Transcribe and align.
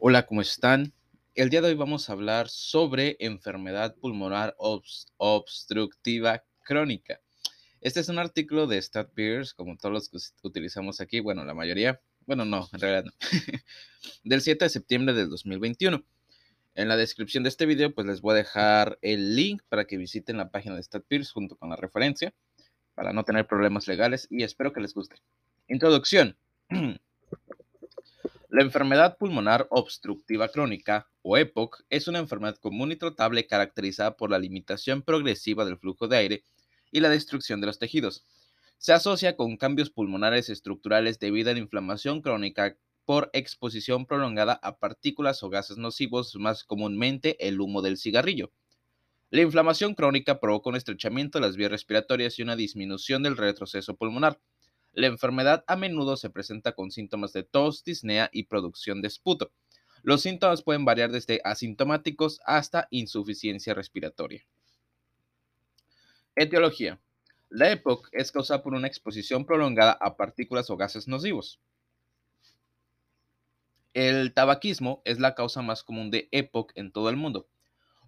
Hola, 0.00 0.26
¿cómo 0.26 0.42
están? 0.42 0.92
El 1.34 1.50
día 1.50 1.60
de 1.60 1.70
hoy 1.70 1.74
vamos 1.74 2.08
a 2.08 2.12
hablar 2.12 2.48
sobre 2.48 3.16
enfermedad 3.18 3.96
pulmonar 3.96 4.54
obstructiva 5.16 6.44
crónica. 6.62 7.20
Este 7.80 7.98
es 7.98 8.08
un 8.08 8.20
artículo 8.20 8.68
de 8.68 8.80
StatBears, 8.80 9.54
como 9.54 9.76
todos 9.76 9.92
los 9.92 10.08
que 10.08 10.46
utilizamos 10.46 11.00
aquí, 11.00 11.18
bueno, 11.18 11.44
la 11.44 11.52
mayoría, 11.52 12.00
bueno, 12.26 12.44
no, 12.44 12.68
en 12.72 12.80
realidad 12.80 13.06
no, 13.06 13.12
del 14.22 14.40
7 14.40 14.66
de 14.66 14.68
septiembre 14.68 15.14
del 15.14 15.30
2021. 15.30 16.04
En 16.76 16.88
la 16.88 16.96
descripción 16.96 17.42
de 17.42 17.48
este 17.48 17.66
video, 17.66 17.92
pues 17.92 18.06
les 18.06 18.20
voy 18.20 18.34
a 18.34 18.36
dejar 18.36 19.00
el 19.02 19.34
link 19.34 19.62
para 19.68 19.84
que 19.84 19.96
visiten 19.96 20.36
la 20.36 20.52
página 20.52 20.76
de 20.76 20.82
StatBears 20.84 21.32
junto 21.32 21.56
con 21.56 21.70
la 21.70 21.76
referencia, 21.76 22.32
para 22.94 23.12
no 23.12 23.24
tener 23.24 23.48
problemas 23.48 23.88
legales 23.88 24.28
y 24.30 24.44
espero 24.44 24.72
que 24.72 24.80
les 24.80 24.94
guste. 24.94 25.16
Introducción. 25.66 26.36
La 28.50 28.62
enfermedad 28.62 29.18
pulmonar 29.18 29.66
obstructiva 29.68 30.48
crónica, 30.48 31.06
o 31.20 31.36
EPOC, 31.36 31.84
es 31.90 32.08
una 32.08 32.18
enfermedad 32.18 32.56
común 32.56 32.90
y 32.90 32.96
tratable 32.96 33.46
caracterizada 33.46 34.16
por 34.16 34.30
la 34.30 34.38
limitación 34.38 35.02
progresiva 35.02 35.66
del 35.66 35.76
flujo 35.76 36.08
de 36.08 36.16
aire 36.16 36.44
y 36.90 37.00
la 37.00 37.10
destrucción 37.10 37.60
de 37.60 37.66
los 37.66 37.78
tejidos. 37.78 38.24
Se 38.78 38.94
asocia 38.94 39.36
con 39.36 39.58
cambios 39.58 39.90
pulmonares 39.90 40.48
estructurales 40.48 41.18
debido 41.18 41.50
a 41.50 41.52
la 41.52 41.58
inflamación 41.58 42.22
crónica 42.22 42.78
por 43.04 43.28
exposición 43.34 44.06
prolongada 44.06 44.58
a 44.62 44.78
partículas 44.78 45.42
o 45.42 45.50
gases 45.50 45.76
nocivos, 45.76 46.34
más 46.36 46.64
comúnmente 46.64 47.46
el 47.46 47.60
humo 47.60 47.82
del 47.82 47.98
cigarrillo. 47.98 48.50
La 49.28 49.42
inflamación 49.42 49.94
crónica 49.94 50.40
provoca 50.40 50.70
un 50.70 50.76
estrechamiento 50.76 51.38
de 51.38 51.46
las 51.46 51.56
vías 51.56 51.70
respiratorias 51.70 52.38
y 52.38 52.42
una 52.42 52.56
disminución 52.56 53.22
del 53.22 53.36
retroceso 53.36 53.94
pulmonar. 53.94 54.40
La 54.92 55.06
enfermedad 55.06 55.64
a 55.66 55.76
menudo 55.76 56.16
se 56.16 56.30
presenta 56.30 56.72
con 56.72 56.90
síntomas 56.90 57.32
de 57.32 57.42
tos, 57.42 57.84
disnea 57.84 58.30
y 58.32 58.44
producción 58.44 59.02
de 59.02 59.08
esputo. 59.08 59.52
Los 60.02 60.22
síntomas 60.22 60.62
pueden 60.62 60.84
variar 60.84 61.10
desde 61.10 61.40
asintomáticos 61.44 62.40
hasta 62.44 62.88
insuficiencia 62.90 63.74
respiratoria. 63.74 64.44
Etiología. 66.34 67.00
La 67.50 67.70
EPOC 67.72 68.08
es 68.12 68.30
causada 68.30 68.62
por 68.62 68.74
una 68.74 68.86
exposición 68.86 69.44
prolongada 69.46 69.92
a 69.92 70.16
partículas 70.16 70.70
o 70.70 70.76
gases 70.76 71.08
nocivos. 71.08 71.60
El 73.94 74.32
tabaquismo 74.34 75.02
es 75.04 75.18
la 75.18 75.34
causa 75.34 75.62
más 75.62 75.82
común 75.82 76.10
de 76.10 76.28
EPOC 76.30 76.72
en 76.76 76.92
todo 76.92 77.08
el 77.08 77.16
mundo. 77.16 77.48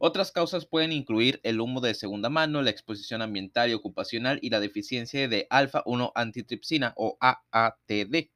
Otras 0.03 0.33
causas 0.33 0.65
pueden 0.65 0.93
incluir 0.93 1.41
el 1.43 1.61
humo 1.61 1.83
de 1.83 1.93
segunda 1.93 2.31
mano, 2.31 2.63
la 2.63 2.71
exposición 2.71 3.21
ambiental 3.21 3.69
y 3.69 3.75
ocupacional 3.75 4.39
y 4.41 4.49
la 4.49 4.59
deficiencia 4.59 5.29
de 5.29 5.47
alfa-1 5.51 6.13
antitripsina 6.15 6.95
o 6.97 7.19
AATD. 7.21 8.31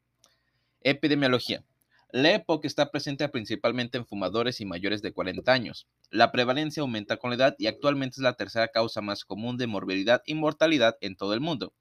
Epidemiología. 0.82 1.64
La 2.12 2.34
EPOC 2.34 2.66
está 2.66 2.90
presente 2.90 3.26
principalmente 3.30 3.96
en 3.96 4.04
fumadores 4.04 4.60
y 4.60 4.66
mayores 4.66 5.00
de 5.00 5.14
40 5.14 5.50
años. 5.50 5.88
La 6.10 6.32
prevalencia 6.32 6.82
aumenta 6.82 7.16
con 7.16 7.30
la 7.30 7.36
edad 7.36 7.56
y 7.58 7.66
actualmente 7.66 8.16
es 8.16 8.22
la 8.22 8.34
tercera 8.34 8.68
causa 8.68 9.00
más 9.00 9.24
común 9.24 9.56
de 9.56 9.66
morbilidad 9.66 10.22
y 10.26 10.34
mortalidad 10.34 10.98
en 11.00 11.16
todo 11.16 11.32
el 11.32 11.40
mundo. 11.40 11.72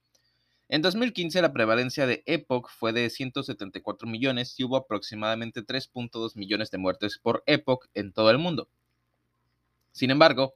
En 0.69 0.81
2015 0.81 1.41
la 1.41 1.51
prevalencia 1.51 2.07
de 2.07 2.23
EPOC 2.25 2.69
fue 2.69 2.93
de 2.93 3.09
174 3.09 4.07
millones 4.07 4.57
y 4.57 4.63
hubo 4.63 4.77
aproximadamente 4.77 5.61
3.2 5.61 6.37
millones 6.37 6.71
de 6.71 6.77
muertes 6.77 7.19
por 7.21 7.43
EPOC 7.47 7.89
en 7.93 8.13
todo 8.13 8.31
el 8.31 8.37
mundo. 8.37 8.69
Sin 9.93 10.11
embargo, 10.11 10.55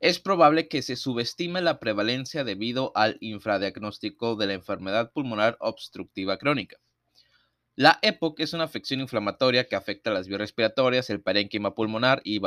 es 0.00 0.18
probable 0.18 0.66
que 0.66 0.82
se 0.82 0.96
subestime 0.96 1.60
la 1.60 1.78
prevalencia 1.78 2.42
debido 2.42 2.90
al 2.94 3.18
infradiagnóstico 3.20 4.34
de 4.34 4.46
la 4.46 4.54
enfermedad 4.54 5.12
pulmonar 5.12 5.56
obstructiva 5.60 6.38
crónica. 6.38 6.78
La 7.74 7.98
EPOC 8.00 8.40
es 8.40 8.54
una 8.54 8.64
afección 8.64 9.00
inflamatoria 9.00 9.68
que 9.68 9.76
afecta 9.76 10.10
las 10.10 10.26
vías 10.26 10.40
respiratorias, 10.40 11.10
el 11.10 11.20
parénquima 11.20 11.74
pulmonar 11.74 12.22
y, 12.24 12.40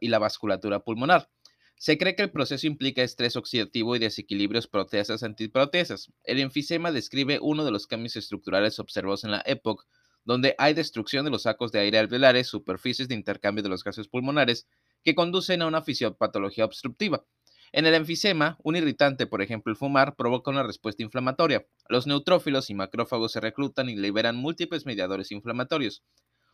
y 0.00 0.08
la 0.08 0.18
vasculatura 0.18 0.80
pulmonar. 0.80 1.30
Se 1.76 1.96
cree 1.96 2.14
que 2.14 2.22
el 2.22 2.30
proceso 2.30 2.66
implica 2.66 3.02
estrés 3.02 3.34
oxidativo 3.36 3.96
y 3.96 3.98
desequilibrios 3.98 4.68
proteasas-antiproteasas. 4.68 6.12
El 6.24 6.40
enfisema 6.40 6.92
describe 6.92 7.38
uno 7.40 7.64
de 7.64 7.70
los 7.70 7.86
cambios 7.86 8.16
estructurales 8.16 8.78
observados 8.78 9.24
en 9.24 9.30
la 9.30 9.42
EPOC, 9.46 9.86
donde 10.26 10.54
hay 10.58 10.74
destrucción 10.74 11.24
de 11.24 11.30
los 11.30 11.42
sacos 11.42 11.72
de 11.72 11.80
aire 11.80 11.98
alveolares, 11.98 12.48
superficies 12.48 13.08
de 13.08 13.14
intercambio 13.14 13.62
de 13.62 13.70
los 13.70 13.82
gases 13.82 14.08
pulmonares 14.08 14.66
que 15.04 15.14
conducen 15.14 15.62
a 15.62 15.66
una 15.66 15.82
fisiopatología 15.82 16.64
obstructiva. 16.64 17.24
En 17.72 17.86
el 17.86 17.94
enfisema, 17.94 18.56
un 18.62 18.76
irritante, 18.76 19.26
por 19.26 19.42
ejemplo 19.42 19.70
el 19.72 19.76
fumar, 19.76 20.14
provoca 20.14 20.50
una 20.50 20.62
respuesta 20.62 21.02
inflamatoria. 21.02 21.66
Los 21.88 22.06
neutrófilos 22.06 22.70
y 22.70 22.74
macrófagos 22.74 23.32
se 23.32 23.40
reclutan 23.40 23.88
y 23.88 23.96
liberan 23.96 24.36
múltiples 24.36 24.86
mediadores 24.86 25.32
inflamatorios, 25.32 26.04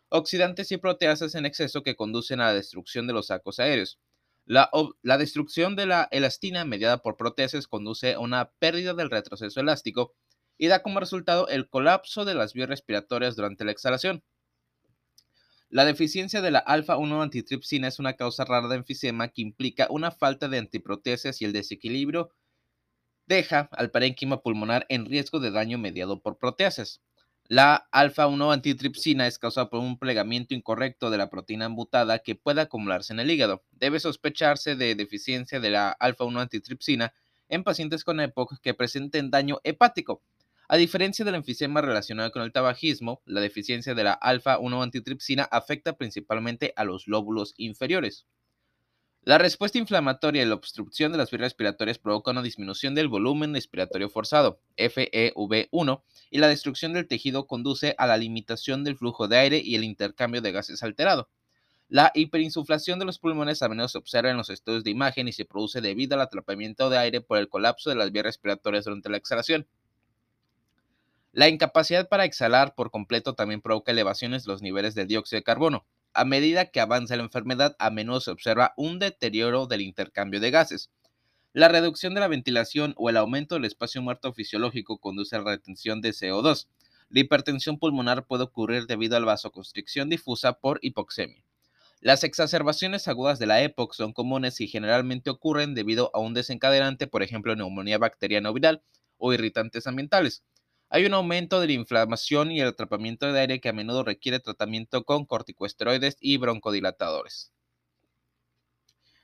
oxidantes 0.09 0.73
y 0.73 0.79
proteasas 0.79 1.35
en 1.35 1.47
exceso 1.47 1.83
que 1.83 1.95
conducen 1.95 2.41
a 2.41 2.47
la 2.47 2.55
destrucción 2.55 3.07
de 3.07 3.13
los 3.13 3.27
sacos 3.27 3.61
aéreos. 3.61 3.99
La, 4.47 4.71
destrucción 5.19 5.77
de 5.77 5.87
la 5.87 6.09
elastina 6.11 6.65
mediada 6.65 7.03
por 7.03 7.17
proteasas 7.17 7.69
conduce 7.69 8.15
a 8.15 8.19
una 8.19 8.51
pérdida 8.59 8.95
del 8.95 9.11
retroceso 9.11 9.61
elástico 9.61 10.15
y 10.59 10.67
da 10.67 10.83
como 10.83 11.01
resultado 11.01 11.49
el 11.49 11.69
colapso 11.69 12.25
de 12.25 12.35
las 12.35 12.53
vías 12.53 12.69
respiratorias 12.69 13.37
durante 13.37 13.65
la 13.65 13.73
exhalación. 13.73 14.25
La 15.73 15.85
deficiencia 15.85 16.43
de 16.43 16.51
la 16.51 16.59
alfa-1 16.59 17.23
antitripsina 17.23 17.87
es 17.87 18.01
una 18.01 18.15
causa 18.15 18.45
rara 18.45 18.67
de 18.67 18.75
enfisema 18.75 19.29
que 19.29 19.41
implica 19.41 19.87
una 19.89 20.11
falta 20.11 20.49
de 20.49 20.59
antiproteasas 20.59 21.41
y 21.41 21.45
el 21.45 21.53
desequilibrio 21.53 22.33
deja 23.27 23.69
al 23.71 23.93
parénquima 23.93 24.43
pulmonar 24.43 24.85
en 24.89 25.07
riesgo 25.07 25.39
de 25.39 25.53
daño 25.53 25.79
mediado 25.79 26.21
por 26.23 26.39
proteasas. 26.39 27.03
La 27.45 27.89
alfa-1 27.93 28.53
antitripsina 28.53 29.29
es 29.29 29.39
causada 29.39 29.71
por 29.71 29.79
un 29.79 29.97
plegamiento 29.97 30.55
incorrecto 30.55 31.09
de 31.09 31.19
la 31.19 31.31
proteína 31.31 31.69
mutada 31.69 32.19
que 32.19 32.35
puede 32.35 32.63
acumularse 32.63 33.13
en 33.13 33.21
el 33.21 33.31
hígado. 33.31 33.65
Debe 33.71 34.01
sospecharse 34.01 34.75
de 34.75 34.97
deficiencia 34.97 35.61
de 35.61 35.71
la 35.71 35.97
alfa-1 36.01 36.41
antitripsina 36.41 37.15
en 37.49 37.63
pacientes 37.63 38.03
con 38.03 38.19
EPOC 38.19 38.59
que 38.61 38.75
presenten 38.75 39.31
daño 39.31 39.61
hepático. 39.63 40.21
A 40.73 40.77
diferencia 40.77 41.25
del 41.25 41.35
enfisema 41.35 41.81
relacionado 41.81 42.31
con 42.31 42.43
el 42.43 42.53
tabagismo, 42.53 43.23
la 43.27 43.41
deficiencia 43.41 43.93
de 43.93 44.05
la 44.05 44.13
alfa-1 44.13 44.85
antitripsina 44.85 45.43
afecta 45.43 45.95
principalmente 45.95 46.73
a 46.77 46.85
los 46.85 47.09
lóbulos 47.09 47.55
inferiores. 47.57 48.29
La 49.25 49.39
respuesta 49.39 49.79
inflamatoria 49.79 50.45
y 50.45 50.47
la 50.47 50.55
obstrucción 50.55 51.11
de 51.11 51.19
las 51.19 51.33
vías 51.33 51.41
respiratorias 51.41 51.99
provoca 51.99 52.31
una 52.31 52.43
disminución 52.43 52.95
del 52.95 53.09
volumen 53.09 53.53
respiratorio 53.53 54.11
forzado, 54.11 54.61
FEV1, 54.77 56.03
y 56.31 56.39
la 56.39 56.47
destrucción 56.47 56.93
del 56.93 57.09
tejido 57.09 57.49
conduce 57.49 57.97
a 57.99 58.07
la 58.07 58.17
limitación 58.17 58.85
del 58.85 58.97
flujo 58.97 59.27
de 59.27 59.39
aire 59.39 59.59
y 59.59 59.75
el 59.75 59.83
intercambio 59.83 60.41
de 60.41 60.53
gases 60.53 60.85
alterado. 60.85 61.29
La 61.89 62.13
hiperinsuflación 62.15 63.01
de 63.01 63.07
los 63.07 63.19
pulmones 63.19 63.61
a 63.63 63.69
menudo 63.69 63.89
se 63.89 63.99
observa 63.99 64.31
en 64.31 64.37
los 64.37 64.51
estudios 64.51 64.85
de 64.85 64.93
imagen 64.93 65.27
y 65.27 65.33
se 65.33 65.45
produce 65.45 65.81
debido 65.81 66.15
al 66.15 66.21
atrapamiento 66.21 66.89
de 66.91 66.99
aire 66.99 67.21
por 67.21 67.39
el 67.39 67.49
colapso 67.49 67.91
de 67.91 67.97
las 67.97 68.13
vías 68.13 68.27
respiratorias 68.27 68.85
durante 68.85 69.09
la 69.11 69.17
exhalación. 69.17 69.67
La 71.33 71.49
incapacidad 71.49 72.09
para 72.09 72.25
exhalar 72.25 72.75
por 72.75 72.91
completo 72.91 73.35
también 73.35 73.61
provoca 73.61 73.93
elevaciones 73.93 74.45
de 74.45 74.53
los 74.53 74.63
niveles 74.63 74.97
de 74.97 75.07
dióxido 75.07 75.39
de 75.39 75.45
carbono. 75.45 75.87
A 76.13 76.25
medida 76.25 76.67
que 76.67 76.81
avanza 76.81 77.17
la 77.17 77.23
enfermedad, 77.23 77.77
a 77.79 77.91
menudo 77.91 78.21
se 78.21 78.33
observa 78.33 78.75
un 78.77 78.99
deterioro 78.99 79.67
del 79.67 79.83
intercambio 79.83 80.41
de 80.41 80.51
gases. 80.51 80.91
La 81.53 81.69
reducción 81.69 82.15
de 82.15 82.21
la 82.21 82.27
ventilación 82.27 82.95
o 82.97 83.11
el 83.11 83.17
aumento 83.17 83.55
del 83.55 83.65
espacio 83.65 84.03
muerto 84.03 84.33
fisiológico 84.33 84.99
conduce 84.99 85.37
a 85.37 85.39
la 85.41 85.53
retención 85.53 86.01
de 86.01 86.11
CO2. 86.11 86.67
La 87.11 87.21
hipertensión 87.21 87.79
pulmonar 87.79 88.27
puede 88.27 88.45
ocurrir 88.45 88.87
debido 88.87 89.17
a 89.17 89.21
la 89.21 89.27
vasoconstricción 89.27 90.09
difusa 90.09 90.55
por 90.55 90.81
hipoxemia. 90.83 91.45
Las 92.01 92.25
exacerbaciones 92.25 93.07
agudas 93.09 93.39
de 93.39 93.47
la 93.47 93.63
EPOC 93.63 93.95
son 93.95 94.13
comunes 94.13 94.61
y 94.61 94.67
generalmente 94.67 95.31
ocurren 95.31 95.75
debido 95.75 96.11
a 96.15 96.19
un 96.19 96.35
desencadenante, 96.35 97.07
por 97.07 97.23
ejemplo, 97.23 97.55
neumonía 97.55 97.99
bacteriana 97.99 98.51
o 98.51 98.53
viral 98.53 98.83
o 99.19 99.33
irritantes 99.33 99.87
ambientales. 99.87 100.43
Hay 100.93 101.07
un 101.07 101.15
aumento 101.15 101.61
de 101.61 101.69
la 101.69 101.73
inflamación 101.75 102.51
y 102.51 102.61
el 102.61 102.67
atrapamiento 102.67 103.33
de 103.33 103.39
aire 103.39 103.61
que 103.61 103.69
a 103.69 103.73
menudo 103.73 104.03
requiere 104.03 104.41
tratamiento 104.41 105.05
con 105.05 105.25
corticosteroides 105.25 106.17
y 106.21 106.37
broncodilatadores. 106.37 107.53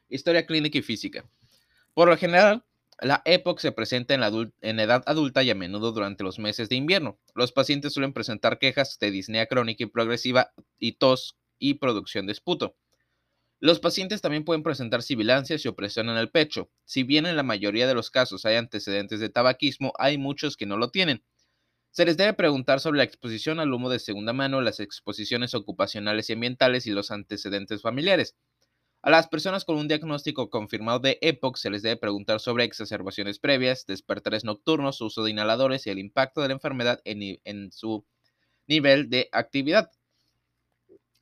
Historia 0.08 0.46
clínica 0.46 0.78
y 0.78 0.82
física. 0.82 1.28
Por 1.92 2.08
lo 2.08 2.16
general, 2.16 2.64
la 3.00 3.20
EPOC 3.24 3.58
se 3.58 3.72
presenta 3.72 4.14
en, 4.14 4.20
la 4.20 4.82
edad 4.82 5.02
adulta 5.06 5.42
y 5.42 5.50
a 5.50 5.56
menudo 5.56 5.90
durante 5.90 6.22
los 6.22 6.38
meses 6.38 6.68
de 6.68 6.76
invierno. 6.76 7.18
Los 7.34 7.50
pacientes 7.50 7.92
suelen 7.92 8.12
presentar 8.12 8.60
quejas 8.60 8.98
de 9.00 9.10
disnea 9.10 9.46
crónica 9.46 9.82
y 9.82 9.86
progresiva 9.86 10.52
y 10.78 10.92
tos 10.92 11.36
y 11.58 11.74
producción 11.74 12.26
de 12.26 12.32
esputo. 12.32 12.76
Los 13.58 13.80
pacientes 13.80 14.20
también 14.20 14.44
pueden 14.44 14.62
presentar 14.62 15.02
sibilancias 15.02 15.64
y 15.64 15.68
opresión 15.68 16.10
en 16.10 16.16
el 16.16 16.30
pecho. 16.30 16.70
Si 16.84 17.02
bien 17.02 17.26
en 17.26 17.34
la 17.34 17.42
mayoría 17.42 17.88
de 17.88 17.94
los 17.94 18.10
casos 18.10 18.46
hay 18.46 18.54
antecedentes 18.54 19.18
de 19.18 19.30
tabaquismo, 19.30 19.92
hay 19.98 20.16
muchos 20.16 20.56
que 20.56 20.66
no 20.66 20.76
lo 20.76 20.90
tienen. 20.90 21.24
Se 21.96 22.04
les 22.04 22.18
debe 22.18 22.34
preguntar 22.34 22.78
sobre 22.78 22.98
la 22.98 23.04
exposición 23.04 23.58
al 23.58 23.72
humo 23.72 23.88
de 23.88 23.98
segunda 23.98 24.34
mano, 24.34 24.60
las 24.60 24.80
exposiciones 24.80 25.54
ocupacionales 25.54 26.28
y 26.28 26.34
ambientales 26.34 26.86
y 26.86 26.90
los 26.90 27.10
antecedentes 27.10 27.80
familiares. 27.80 28.36
A 29.00 29.08
las 29.08 29.28
personas 29.28 29.64
con 29.64 29.78
un 29.78 29.88
diagnóstico 29.88 30.50
confirmado 30.50 30.98
de 30.98 31.16
EPOC 31.22 31.56
se 31.56 31.70
les 31.70 31.80
debe 31.80 31.96
preguntar 31.96 32.40
sobre 32.40 32.64
exacerbaciones 32.64 33.38
previas, 33.38 33.86
despertares 33.86 34.44
nocturnos, 34.44 35.00
uso 35.00 35.24
de 35.24 35.30
inhaladores 35.30 35.86
y 35.86 35.90
el 35.90 35.98
impacto 35.98 36.42
de 36.42 36.48
la 36.48 36.54
enfermedad 36.54 37.00
en, 37.06 37.40
en 37.44 37.72
su 37.72 38.04
nivel 38.66 39.08
de 39.08 39.30
actividad. 39.32 39.90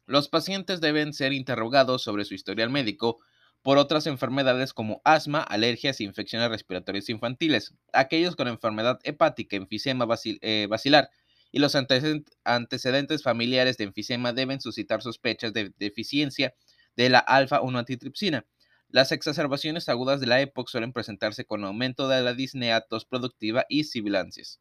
Los 0.06 0.28
pacientes 0.28 0.80
deben 0.80 1.12
ser 1.12 1.32
interrogados 1.32 2.02
sobre 2.02 2.24
su 2.24 2.34
historial 2.34 2.70
médico 2.70 3.20
por 3.64 3.78
otras 3.78 4.06
enfermedades 4.06 4.74
como 4.74 5.00
asma, 5.04 5.40
alergias 5.40 5.98
e 5.98 6.04
infecciones 6.04 6.50
respiratorias 6.50 7.08
infantiles, 7.08 7.74
aquellos 7.94 8.36
con 8.36 8.46
enfermedad 8.46 9.00
hepática, 9.04 9.56
enfisema 9.56 10.06
eh, 10.42 10.66
vacilar 10.68 11.08
y 11.50 11.60
los 11.60 11.74
antecedentes 11.74 13.22
familiares 13.22 13.78
de 13.78 13.84
enfisema 13.84 14.34
deben 14.34 14.60
suscitar 14.60 15.00
sospechas 15.00 15.54
de 15.54 15.72
deficiencia 15.78 16.54
de 16.94 17.08
la 17.08 17.20
alfa-1 17.20 17.78
antitripsina. 17.78 18.44
Las 18.90 19.12
exacerbaciones 19.12 19.88
agudas 19.88 20.20
de 20.20 20.26
la 20.26 20.42
EPOC 20.42 20.68
suelen 20.68 20.92
presentarse 20.92 21.46
con 21.46 21.64
aumento 21.64 22.06
de 22.06 22.20
la 22.20 22.34
disnea, 22.34 22.82
tos 22.82 23.06
productiva 23.06 23.64
y 23.70 23.84
sibilancias. 23.84 24.60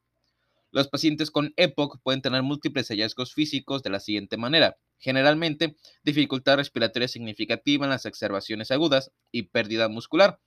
Los 0.73 0.87
pacientes 0.87 1.29
con 1.29 1.53
EPOC 1.55 2.01
pueden 2.01 2.23
tener 2.23 2.41
múltiples 2.41 2.87
hallazgos 2.87 3.35
físicos 3.35 3.83
de 3.83 3.91
la 3.91 3.99
siguiente 3.99 4.37
manera. 4.37 4.75
Generalmente, 4.97 5.75
dificultad 6.01 6.55
respiratoria 6.55 7.07
significativa 7.07 7.85
en 7.85 7.91
las 7.91 8.07
exacerbaciones 8.07 8.71
agudas 8.71 9.11
y 9.31 9.43
pérdida 9.43 9.87
muscular. 9.87 10.39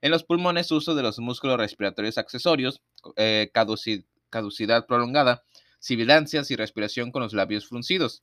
En 0.00 0.10
los 0.10 0.24
pulmones, 0.24 0.72
uso 0.72 0.94
de 0.94 1.02
los 1.02 1.18
músculos 1.18 1.58
respiratorios 1.58 2.16
accesorios, 2.16 2.80
eh, 3.16 3.50
caducidad 3.52 4.86
prolongada, 4.86 5.44
sibilancias 5.80 6.50
y 6.50 6.56
respiración 6.56 7.12
con 7.12 7.22
los 7.22 7.34
labios 7.34 7.68
fruncidos. 7.68 8.22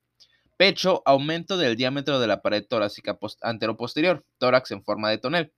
Pecho, 0.58 1.04
aumento 1.06 1.58
del 1.58 1.76
diámetro 1.76 2.20
de 2.20 2.26
la 2.26 2.42
pared 2.42 2.66
torácica 2.68 3.20
anteroposterior, 3.44 4.26
tórax 4.40 4.72
en 4.72 4.84
forma 4.84 5.12
de 5.12 5.20
tonel. 5.20 5.54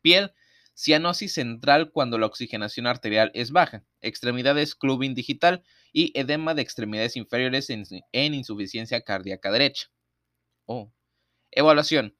Piel, 0.00 0.32
cianosis 0.76 1.32
central 1.32 1.90
cuando 1.90 2.18
la 2.18 2.26
oxigenación 2.26 2.86
arterial 2.86 3.30
es 3.34 3.50
baja, 3.50 3.84
extremidades 4.02 4.74
clubing 4.74 5.14
digital 5.14 5.62
y 5.92 6.12
edema 6.18 6.54
de 6.54 6.62
extremidades 6.62 7.16
inferiores 7.16 7.70
en, 7.70 8.34
insuficiencia 8.34 9.00
cardíaca 9.00 9.50
derecha. 9.50 9.88
Oh. 10.66 10.92
Evaluación. 11.50 12.14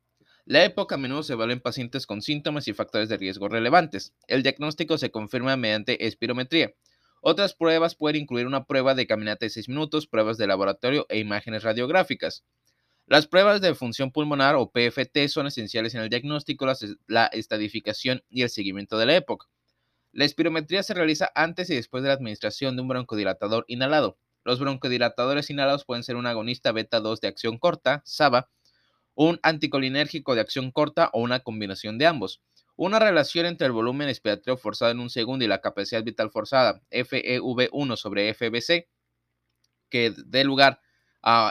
La 0.47 0.65
época 0.65 0.95
a 0.95 0.99
menudo 0.99 1.23
se 1.23 1.35
evalúa 1.35 1.55
en 1.55 1.61
pacientes 1.61 2.07
con 2.07 2.23
síntomas 2.23 2.69
y 2.69 2.73
factores 2.73 3.09
de 3.09 3.17
riesgo 3.17 3.49
relevantes. 3.49 4.15
El 4.29 4.43
diagnóstico 4.43 4.97
se 4.97 5.11
confirma 5.11 5.57
mediante 5.57 6.07
espirometría. 6.07 6.73
Otras 7.21 7.55
pruebas 7.55 7.97
pueden 7.97 8.23
incluir 8.23 8.47
una 8.47 8.65
prueba 8.65 8.95
de 8.95 9.07
caminata 9.07 9.45
de 9.45 9.51
6 9.51 9.69
minutos, 9.69 10.07
pruebas 10.07 10.39
de 10.39 10.47
laboratorio 10.47 11.07
e 11.09 11.19
imágenes 11.19 11.65
radiográficas. 11.65 12.45
Las 13.09 13.29
pruebas 13.29 13.61
de 13.61 13.73
función 13.77 14.11
pulmonar 14.11 14.57
o 14.57 14.73
PFT 14.73 15.29
son 15.29 15.47
esenciales 15.47 15.95
en 15.95 16.01
el 16.01 16.09
diagnóstico, 16.09 16.67
la, 17.07 17.27
estadificación 17.27 18.25
y 18.29 18.43
el 18.43 18.51
seguimiento 18.51 18.99
de 18.99 19.07
la 19.07 19.15
época. 19.15 19.47
La 20.11 20.25
espirometría 20.25 20.83
se 20.83 20.93
realiza 20.93 21.31
antes 21.37 21.71
y 21.71 21.77
después 21.77 22.03
de 22.03 22.09
la 22.09 22.15
administración 22.15 22.75
de 22.75 22.83
un 22.83 22.89
broncodilatador 22.89 23.65
inhalado. 23.69 24.19
Los 24.43 24.59
broncodilatadores 24.59 25.51
inhalados 25.51 25.85
pueden 25.85 26.03
ser 26.03 26.17
un 26.17 26.27
agonista 26.27 26.73
beta 26.73 26.99
2 26.99 27.21
de 27.21 27.29
acción 27.29 27.59
corta, 27.59 28.03
SABA, 28.05 28.51
un 29.15 29.39
anticolinérgico 29.45 30.35
de 30.35 30.41
acción 30.41 30.73
corta 30.73 31.11
o 31.13 31.21
una 31.21 31.41
combinación 31.41 31.99
de 31.99 32.07
ambos. 32.07 32.43
Una 32.75 32.99
relación 32.99 33.47
entre 33.47 33.69
el 33.69 33.73
volumen 33.73 34.09
expiratorio 34.09 34.57
forzado 34.57 34.91
en 34.91 34.99
un 34.99 35.11
segundo 35.11 35.45
y 35.45 35.49
la 35.49 35.61
capacidad 35.61 36.03
vital 36.03 36.33
forzada, 36.33 36.83
FEV1 36.91 37.97
sobre 37.97 38.35
FBC, 38.35 38.89
que 39.89 40.13
dé 40.27 40.43
lugar 40.43 40.81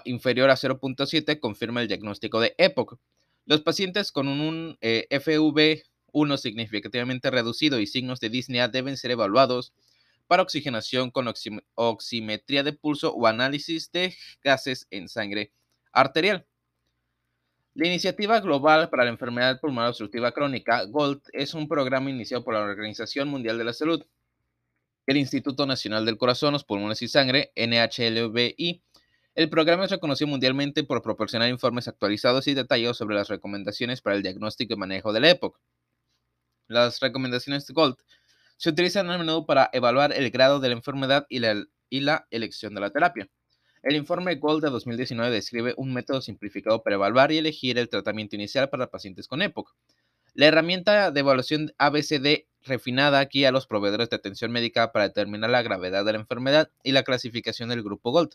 inferior 0.06 0.50
a 0.50 0.56
0.7 0.56 1.40
confirma 1.40 1.82
el 1.82 1.88
diagnóstico 1.88 2.40
de 2.40 2.56
EPOC. 2.58 2.98
Los 3.46 3.62
pacientes 3.62 4.12
con 4.12 4.28
un 4.28 4.78
eh, 4.82 5.08
FV1 5.12 6.38
significativamente 6.38 7.30
reducido 7.30 7.80
y 7.80 7.88
signos 7.88 8.20
de 8.20 8.30
disnea 8.30 8.68
deben 8.68 8.98
ser 8.98 9.12
evaluados 9.12 9.74
para 10.28 10.42
oxigenación 10.42 11.12
con 11.12 11.32
oximetría 11.76 12.64
de 12.64 12.74
pulso 12.74 13.14
o 13.14 13.28
análisis 13.28 13.92
de 13.92 14.16
gases 14.44 14.88
en 14.90 15.08
sangre 15.08 15.52
arterial. 15.92 16.48
La 17.76 17.88
Iniciativa 17.88 18.40
Global 18.40 18.90
para 18.90 19.04
la 19.04 19.10
Enfermedad 19.10 19.60
Pulmonar 19.60 19.90
Obstructiva 19.90 20.32
Crónica, 20.32 20.86
GOLD, 20.86 21.22
es 21.34 21.54
un 21.54 21.68
programa 21.68 22.10
iniciado 22.10 22.44
por 22.44 22.54
la 22.54 22.62
Organización 22.62 23.28
Mundial 23.28 23.58
de 23.58 23.66
la 23.66 23.74
Salud, 23.74 24.02
el 25.06 25.18
Instituto 25.18 25.66
Nacional 25.66 26.06
del 26.06 26.18
Corazón, 26.18 26.54
los 26.54 26.64
Pulmones 26.64 27.02
y 27.02 27.10
Sangre, 27.10 27.52
NHLBI, 27.56 28.85
el 29.36 29.50
programa 29.50 29.84
es 29.84 29.92
reconocido 29.92 30.30
mundialmente 30.30 30.86
por 30.86 31.02
proporcionar 31.02 31.50
informes 31.50 31.90
actualizados 31.90 32.48
y 32.48 32.54
detallados 32.54 32.98
sobre 32.98 33.16
las 33.16 33.28
recomendaciones 33.28 34.02
para 34.02 34.16
el 34.16 34.24
diagnóstico 34.24 34.74
y 34.74 34.78
manejo 34.78 35.12
de 35.12 35.20
la 35.20 35.30
época. 35.30 35.60
Las 36.68 37.02
recomendaciones 37.02 37.68
de 37.68 37.74
GOLD 37.74 37.98
se 38.56 38.70
utilizan 38.70 39.12
a 39.12 39.18
menudo 39.18 39.46
para 39.46 39.70
evaluar 39.74 40.14
el 40.14 40.32
grado 40.32 40.62
de 40.62 40.70
la 40.70 40.76
enfermedad 40.76 41.28
y 41.30 41.40
la, 41.40 42.28
elección 42.32 42.74
de 42.74 42.82
la 42.82 42.92
terapia. 42.92 43.28
El 43.84 43.98
informe 43.98 44.36
GOLD 44.36 44.64
de 44.64 44.70
2019 44.70 45.30
describe 45.30 45.74
un 45.76 45.94
método 45.94 46.22
simplificado 46.22 46.82
para 46.82 46.96
evaluar 46.96 47.34
y 47.34 47.38
elegir 47.38 47.78
el 47.78 47.90
tratamiento 47.90 48.38
inicial 48.38 48.70
para 48.70 48.90
pacientes 48.90 49.28
con 49.28 49.42
EPOC. 49.42 49.76
La 50.34 50.48
herramienta 50.48 51.12
de 51.12 51.20
evaluación 51.20 51.74
ABCD 51.78 52.46
refinada 52.64 53.24
guía 53.26 53.50
a 53.50 53.52
los 53.52 53.68
proveedores 53.68 54.10
de 54.10 54.16
atención 54.16 54.52
médica 54.52 54.94
para 54.94 55.10
determinar 55.10 55.50
la 55.50 55.62
gravedad 55.62 56.06
de 56.06 56.14
la 56.14 56.20
enfermedad 56.20 56.72
y 56.84 56.94
la 56.94 57.04
clasificación 57.04 57.68
del 57.68 57.84
grupo 57.84 58.12
GOLD. 58.12 58.34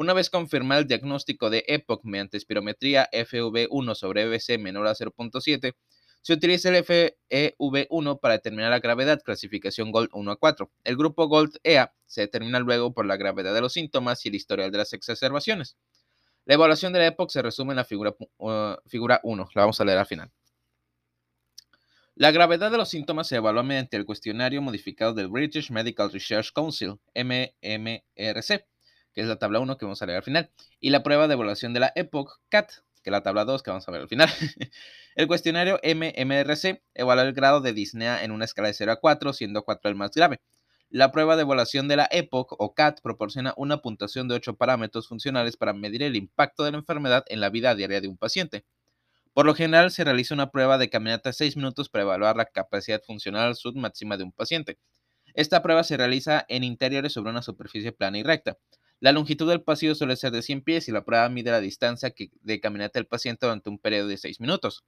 Una 0.00 0.14
vez 0.14 0.30
confirmado 0.30 0.80
el 0.80 0.86
diagnóstico 0.86 1.50
de 1.50 1.62
EPOC 1.68 2.04
mediante 2.04 2.38
espirometría 2.38 3.10
FV1 3.12 3.94
sobre 3.94 4.22
EBC 4.22 4.58
menor 4.58 4.86
a 4.86 4.94
0.7, 4.94 5.74
se 6.22 6.32
utiliza 6.32 6.70
el 6.70 6.82
FEV1 6.82 8.18
para 8.18 8.32
determinar 8.32 8.70
la 8.70 8.78
gravedad, 8.78 9.20
clasificación 9.22 9.92
GOLD 9.92 10.08
1 10.14 10.30
a 10.30 10.36
4. 10.36 10.70
El 10.84 10.96
grupo 10.96 11.28
GOLD 11.28 11.58
EA 11.64 11.92
se 12.06 12.22
determina 12.22 12.60
luego 12.60 12.94
por 12.94 13.04
la 13.04 13.18
gravedad 13.18 13.52
de 13.52 13.60
los 13.60 13.74
síntomas 13.74 14.24
y 14.24 14.30
el 14.30 14.36
historial 14.36 14.72
de 14.72 14.78
las 14.78 14.94
exacerbaciones. 14.94 15.76
La 16.46 16.54
evaluación 16.54 16.94
de 16.94 17.00
la 17.00 17.06
EPOC 17.08 17.28
se 17.28 17.42
resume 17.42 17.72
en 17.72 17.76
la 17.76 17.84
figura, 17.84 18.16
uh, 18.38 18.76
figura 18.86 19.20
1, 19.22 19.50
la 19.54 19.60
vamos 19.60 19.82
a 19.82 19.84
leer 19.84 19.98
al 19.98 20.06
final. 20.06 20.32
La 22.14 22.30
gravedad 22.30 22.70
de 22.70 22.78
los 22.78 22.88
síntomas 22.88 23.28
se 23.28 23.36
evalúa 23.36 23.64
mediante 23.64 23.98
el 23.98 24.06
cuestionario 24.06 24.62
modificado 24.62 25.12
del 25.12 25.28
British 25.28 25.70
Medical 25.70 26.10
Research 26.10 26.52
Council, 26.54 26.94
MMRC 27.14 28.64
que 29.12 29.20
es 29.22 29.26
la 29.26 29.36
tabla 29.36 29.60
1 29.60 29.76
que 29.76 29.84
vamos 29.84 30.00
a 30.02 30.06
leer 30.06 30.18
al 30.18 30.22
final, 30.22 30.50
y 30.80 30.90
la 30.90 31.02
prueba 31.02 31.28
de 31.28 31.34
evaluación 31.34 31.72
de 31.72 31.80
la 31.80 31.92
EPOC 31.94 32.40
CAT, 32.48 32.70
que 33.02 33.10
es 33.10 33.12
la 33.12 33.22
tabla 33.22 33.44
2 33.44 33.62
que 33.62 33.70
vamos 33.70 33.88
a 33.88 33.92
ver 33.92 34.02
al 34.02 34.08
final. 34.08 34.28
el 35.16 35.26
cuestionario 35.26 35.80
MMRC 35.82 36.82
evalúa 36.94 37.24
el 37.24 37.32
grado 37.32 37.60
de 37.60 37.72
disnea 37.72 38.22
en 38.22 38.30
una 38.30 38.44
escala 38.44 38.68
de 38.68 38.74
0 38.74 38.92
a 38.92 38.96
4, 38.96 39.32
siendo 39.32 39.62
4 39.64 39.90
el 39.90 39.96
más 39.96 40.10
grave. 40.12 40.40
La 40.90 41.12
prueba 41.12 41.36
de 41.36 41.42
evaluación 41.42 41.86
de 41.86 41.96
la 41.96 42.08
EPOC 42.10 42.56
o 42.58 42.74
CAT 42.74 43.00
proporciona 43.00 43.54
una 43.56 43.78
puntuación 43.78 44.26
de 44.28 44.34
8 44.34 44.56
parámetros 44.56 45.06
funcionales 45.06 45.56
para 45.56 45.72
medir 45.72 46.02
el 46.02 46.16
impacto 46.16 46.64
de 46.64 46.72
la 46.72 46.78
enfermedad 46.78 47.24
en 47.28 47.40
la 47.40 47.48
vida 47.48 47.74
diaria 47.74 48.00
de 48.00 48.08
un 48.08 48.18
paciente. 48.18 48.64
Por 49.32 49.46
lo 49.46 49.54
general, 49.54 49.92
se 49.92 50.02
realiza 50.02 50.34
una 50.34 50.50
prueba 50.50 50.76
de 50.78 50.90
caminata 50.90 51.32
6 51.32 51.56
minutos 51.56 51.88
para 51.88 52.02
evaluar 52.02 52.36
la 52.36 52.46
capacidad 52.46 53.00
funcional 53.02 53.54
submáxima 53.54 54.16
de 54.16 54.24
un 54.24 54.32
paciente. 54.32 54.78
Esta 55.34 55.62
prueba 55.62 55.84
se 55.84 55.96
realiza 55.96 56.44
en 56.48 56.64
interiores 56.64 57.12
sobre 57.12 57.30
una 57.30 57.42
superficie 57.42 57.92
plana 57.92 58.18
y 58.18 58.24
recta. 58.24 58.58
La 59.00 59.12
longitud 59.12 59.48
del 59.48 59.62
pasillo 59.62 59.94
suele 59.94 60.14
ser 60.14 60.30
de 60.30 60.42
100 60.42 60.62
pies 60.62 60.86
y 60.86 60.92
la 60.92 61.04
prueba 61.04 61.28
mide 61.30 61.50
la 61.50 61.60
distancia 61.60 62.12
de 62.42 62.60
caminata 62.60 62.98
del 62.98 63.06
paciente 63.06 63.46
durante 63.46 63.70
un 63.70 63.78
periodo 63.78 64.08
de 64.08 64.18
6 64.18 64.40
minutos. 64.40 64.84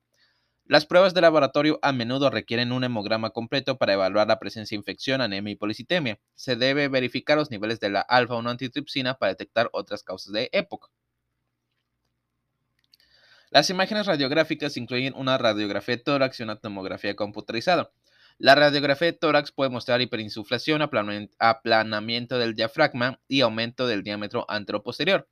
Las 0.66 0.86
pruebas 0.86 1.14
de 1.14 1.22
laboratorio 1.22 1.78
a 1.82 1.92
menudo 1.92 2.30
requieren 2.30 2.72
un 2.72 2.84
hemograma 2.84 3.30
completo 3.30 3.78
para 3.78 3.94
evaluar 3.94 4.28
la 4.28 4.38
presencia 4.38 4.76
de 4.76 4.80
infección, 4.80 5.20
anemia 5.22 5.52
y 5.52 5.56
policitemia. 5.56 6.20
Se 6.34 6.56
debe 6.56 6.88
verificar 6.88 7.38
los 7.38 7.50
niveles 7.50 7.80
de 7.80 7.88
la 7.88 8.00
alfa-1 8.02 8.50
antitripsina 8.50 9.14
para 9.14 9.32
detectar 9.32 9.70
otras 9.72 10.02
causas 10.04 10.32
de 10.32 10.50
época. 10.52 10.88
Las 13.50 13.70
imágenes 13.70 14.06
radiográficas 14.06 14.76
incluyen 14.76 15.14
una 15.14 15.36
radiografía 15.36 15.96
de 15.96 16.02
tórax 16.02 16.40
y 16.40 16.42
una 16.42 16.56
tomografía 16.56 17.16
computarizada. 17.16 17.90
La 18.38 18.54
radiografía 18.54 19.06
de 19.06 19.12
tórax 19.12 19.52
puede 19.52 19.70
mostrar 19.70 20.00
hiperinsuflación, 20.00 20.82
aplanamiento 20.82 22.38
del 22.38 22.54
diafragma 22.54 23.20
y 23.28 23.42
aumento 23.42 23.86
del 23.86 24.02
diámetro 24.02 24.44
anteroposterior. 24.48 25.28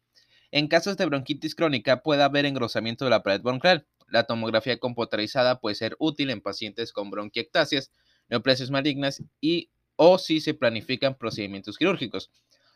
En 0.53 0.69
casos 0.69 0.97
de 0.97 1.07
bronquitis 1.07 1.55
crónica 1.55 2.03
puede 2.03 2.23
haber 2.23 2.45
engrosamiento 2.45 3.05
de 3.05 3.11
la 3.11 3.23
pared 3.23 3.41
bronquial. 3.41 3.87
La 4.09 4.25
tomografía 4.25 4.79
computarizada 4.79 5.61
puede 5.61 5.77
ser 5.77 5.97
útil 5.99 6.31
en 6.31 6.41
pacientes 6.41 6.93
con 6.93 7.11
bronquiectasias, 7.11 7.93
neoplasias 8.29 8.71
malignas 8.71 9.23
y 9.41 9.71
o 9.97 10.19
si 10.19 10.41
se 10.41 10.55
planifican 10.55 11.17
procedimientos 11.17 11.79
quirúrgicos. 11.79 12.31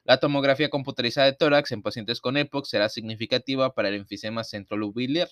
La 0.04 0.18
tomografía 0.18 0.68
computarizada 0.68 1.26
de 1.26 1.32
tórax 1.32 1.72
en 1.72 1.82
pacientes 1.82 2.20
con 2.20 2.36
EPOC 2.36 2.66
será 2.66 2.88
significativa 2.88 3.74
para 3.74 3.88
el 3.88 3.94
enfisema 3.94 4.44
centrolobulillar. 4.44 5.28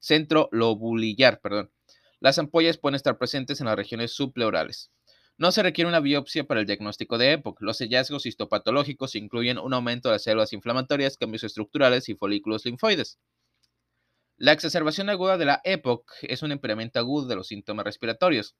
Centrolobulillar, 0.00 1.40
perdón. 1.40 1.70
Las 2.22 2.38
ampollas 2.38 2.78
pueden 2.78 2.94
estar 2.94 3.18
presentes 3.18 3.60
en 3.60 3.66
las 3.66 3.74
regiones 3.74 4.12
subpleurales. 4.12 4.92
No 5.38 5.50
se 5.50 5.60
requiere 5.60 5.88
una 5.88 5.98
biopsia 5.98 6.44
para 6.44 6.60
el 6.60 6.66
diagnóstico 6.66 7.18
de 7.18 7.32
EPOC. 7.32 7.60
Los 7.62 7.78
hallazgos 7.78 8.26
histopatológicos 8.26 9.16
incluyen 9.16 9.58
un 9.58 9.74
aumento 9.74 10.08
de 10.08 10.14
las 10.14 10.22
células 10.22 10.52
inflamatorias, 10.52 11.16
cambios 11.16 11.42
estructurales 11.42 12.08
y 12.08 12.14
folículos 12.14 12.64
linfoides. 12.64 13.18
La 14.36 14.52
exacerbación 14.52 15.10
aguda 15.10 15.36
de 15.36 15.46
la 15.46 15.60
EPOC 15.64 16.12
es 16.22 16.44
un 16.44 16.52
impairamiento 16.52 17.00
agudo 17.00 17.26
de 17.26 17.34
los 17.34 17.48
síntomas 17.48 17.84
respiratorios. 17.84 18.54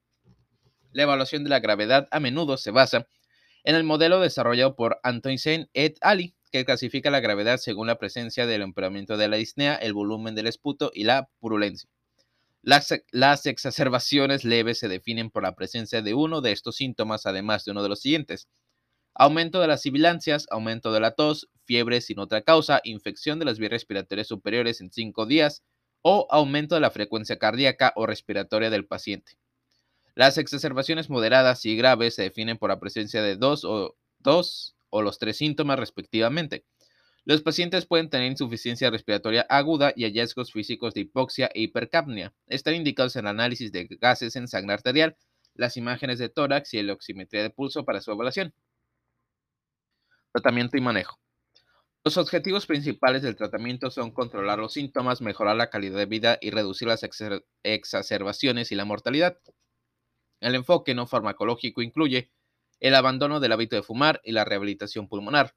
La 0.90 1.04
evaluación 1.04 1.45
de 1.45 1.50
la 1.50 1.61
gravedad 1.61 2.09
a 2.11 2.19
menudo 2.19 2.57
se 2.57 2.73
basa 2.73 3.07
en 3.62 3.76
el 3.76 3.85
modelo 3.85 4.19
desarrollado 4.19 4.75
por 4.75 4.99
Antoine 5.04 5.71
et 5.73 5.99
al., 6.00 6.35
que 6.50 6.64
clasifica 6.64 7.12
la 7.12 7.21
gravedad 7.21 7.59
según 7.59 7.87
la 7.87 7.99
presencia 8.00 8.45
del 8.45 8.62
empeoramiento 8.62 9.16
de 9.16 9.28
la 9.28 9.37
disnea, 9.37 9.76
el 9.76 9.92
volumen 9.92 10.35
del 10.35 10.49
esputo 10.49 10.90
y 10.92 11.04
la 11.04 11.31
purulencia. 11.38 11.91
Las, 12.62 12.95
las, 13.11 13.47
exacerbaciones 13.47 14.45
leves 14.45 14.78
se 14.78 14.88
definen 14.88 15.31
por 15.31 15.42
la 15.42 15.57
presencia 15.57 16.00
de 16.00 16.14
uno 16.14 16.40
de 16.40 16.52
estos 16.52 16.76
síntomas, 16.76 17.26
además 17.26 17.64
de 17.64 17.73
uno 17.73 17.83
de 17.83 17.88
los 17.88 18.00
siguientes. 18.00 18.49
Aumento 19.14 19.61
de 19.61 19.66
las 19.66 19.83
sibilancias, 19.83 20.47
aumento 20.49 20.92
de 20.92 21.00
la 21.00 21.11
tos, 21.11 21.49
fiebre 21.64 22.00
sin 22.00 22.21
otra 22.21 22.42
causa, 22.42 22.81
infección 22.85 23.38
de 23.38 23.45
las 23.45 23.59
vías 23.59 23.73
respiratorias 23.73 24.28
superiores 24.28 24.81
en 24.81 24.92
cinco 24.92 25.26
días 25.26 25.62
o 26.02 26.26
aumento 26.31 26.76
de 26.76 26.81
la 26.81 26.90
frecuencia 26.90 27.38
cardíaca 27.38 27.92
o 27.97 28.07
respiratoria 28.07 28.71
del 28.71 28.87
paciente. 28.87 29.38
Las 30.14 30.38
exacerbaciones 30.38 31.11
moderadas 31.11 31.64
y 31.64 31.76
graves 31.76 32.14
se 32.14 32.23
definen 32.23 32.59
por 32.59 32.71
la 32.71 32.78
presencia 32.78 33.23
de 33.23 33.37
dos 33.37 33.64
o, 33.64 33.97
dos 34.19 34.76
o 34.90 35.02
los 35.02 35.19
tres 35.19 35.38
síntomas 35.38 35.78
respectivamente. 35.78 36.64
Los 37.25 37.43
pacientes 37.43 37.87
pueden 37.87 38.11
tener 38.11 38.31
insuficiencia 38.31 38.91
respiratoria 38.91 39.47
aguda 39.49 39.93
y 39.95 40.05
hallazgos 40.05 40.50
físicos 40.50 40.93
de 40.93 41.02
hipoxia 41.02 41.50
e 41.55 41.62
hipercapnia. 41.62 42.35
Están 42.49 42.75
indicados 42.75 43.14
en 43.14 43.26
el 43.26 43.29
análisis 43.29 43.71
de 43.71 43.87
gases 44.00 44.35
en 44.35 44.49
sangre 44.49 44.75
arterial, 44.75 45.17
las 45.55 45.76
imágenes 45.76 46.19
de 46.19 46.29
tórax 46.29 46.75
y 46.75 46.83
la 46.83 46.95
oximetría 46.95 47.43
de 47.43 47.50
pulso 47.50 47.85
para 47.85 48.00
su 48.00 48.11
evaluación. 48.11 48.52
Tratamiento 50.33 50.76
y 50.76 50.81
manejo. 50.81 51.21
Los 52.05 52.17
objetivos 52.17 52.67
principales 52.67 53.23
del 53.23 53.37
tratamiento 53.37 53.93
son 53.93 54.11
controlar 54.11 54.59
los 54.59 54.73
síntomas, 54.73 55.21
mejorar 55.21 55.55
la 55.55 55.71
calidad 55.71 55.99
de 55.99 56.07
vida 56.07 56.38
y 56.41 56.50
reducir 56.50 56.88
las 56.88 57.07
exacerbaciones 57.62 58.73
y 58.73 58.75
la 58.75 58.85
mortalidad. 58.85 59.38
El 60.41 60.57
enfoque 60.57 60.97
no 60.97 61.07
farmacológico 61.07 61.83
incluye 61.83 62.33
el 62.81 62.97
abandono 62.97 63.38
del 63.38 63.52
hábito 63.52 63.76
de 63.76 63.85
fumar 63.85 64.21
y 64.25 64.33
la 64.33 64.45
rehabilitación 64.45 65.07
pulmonar. 65.07 65.55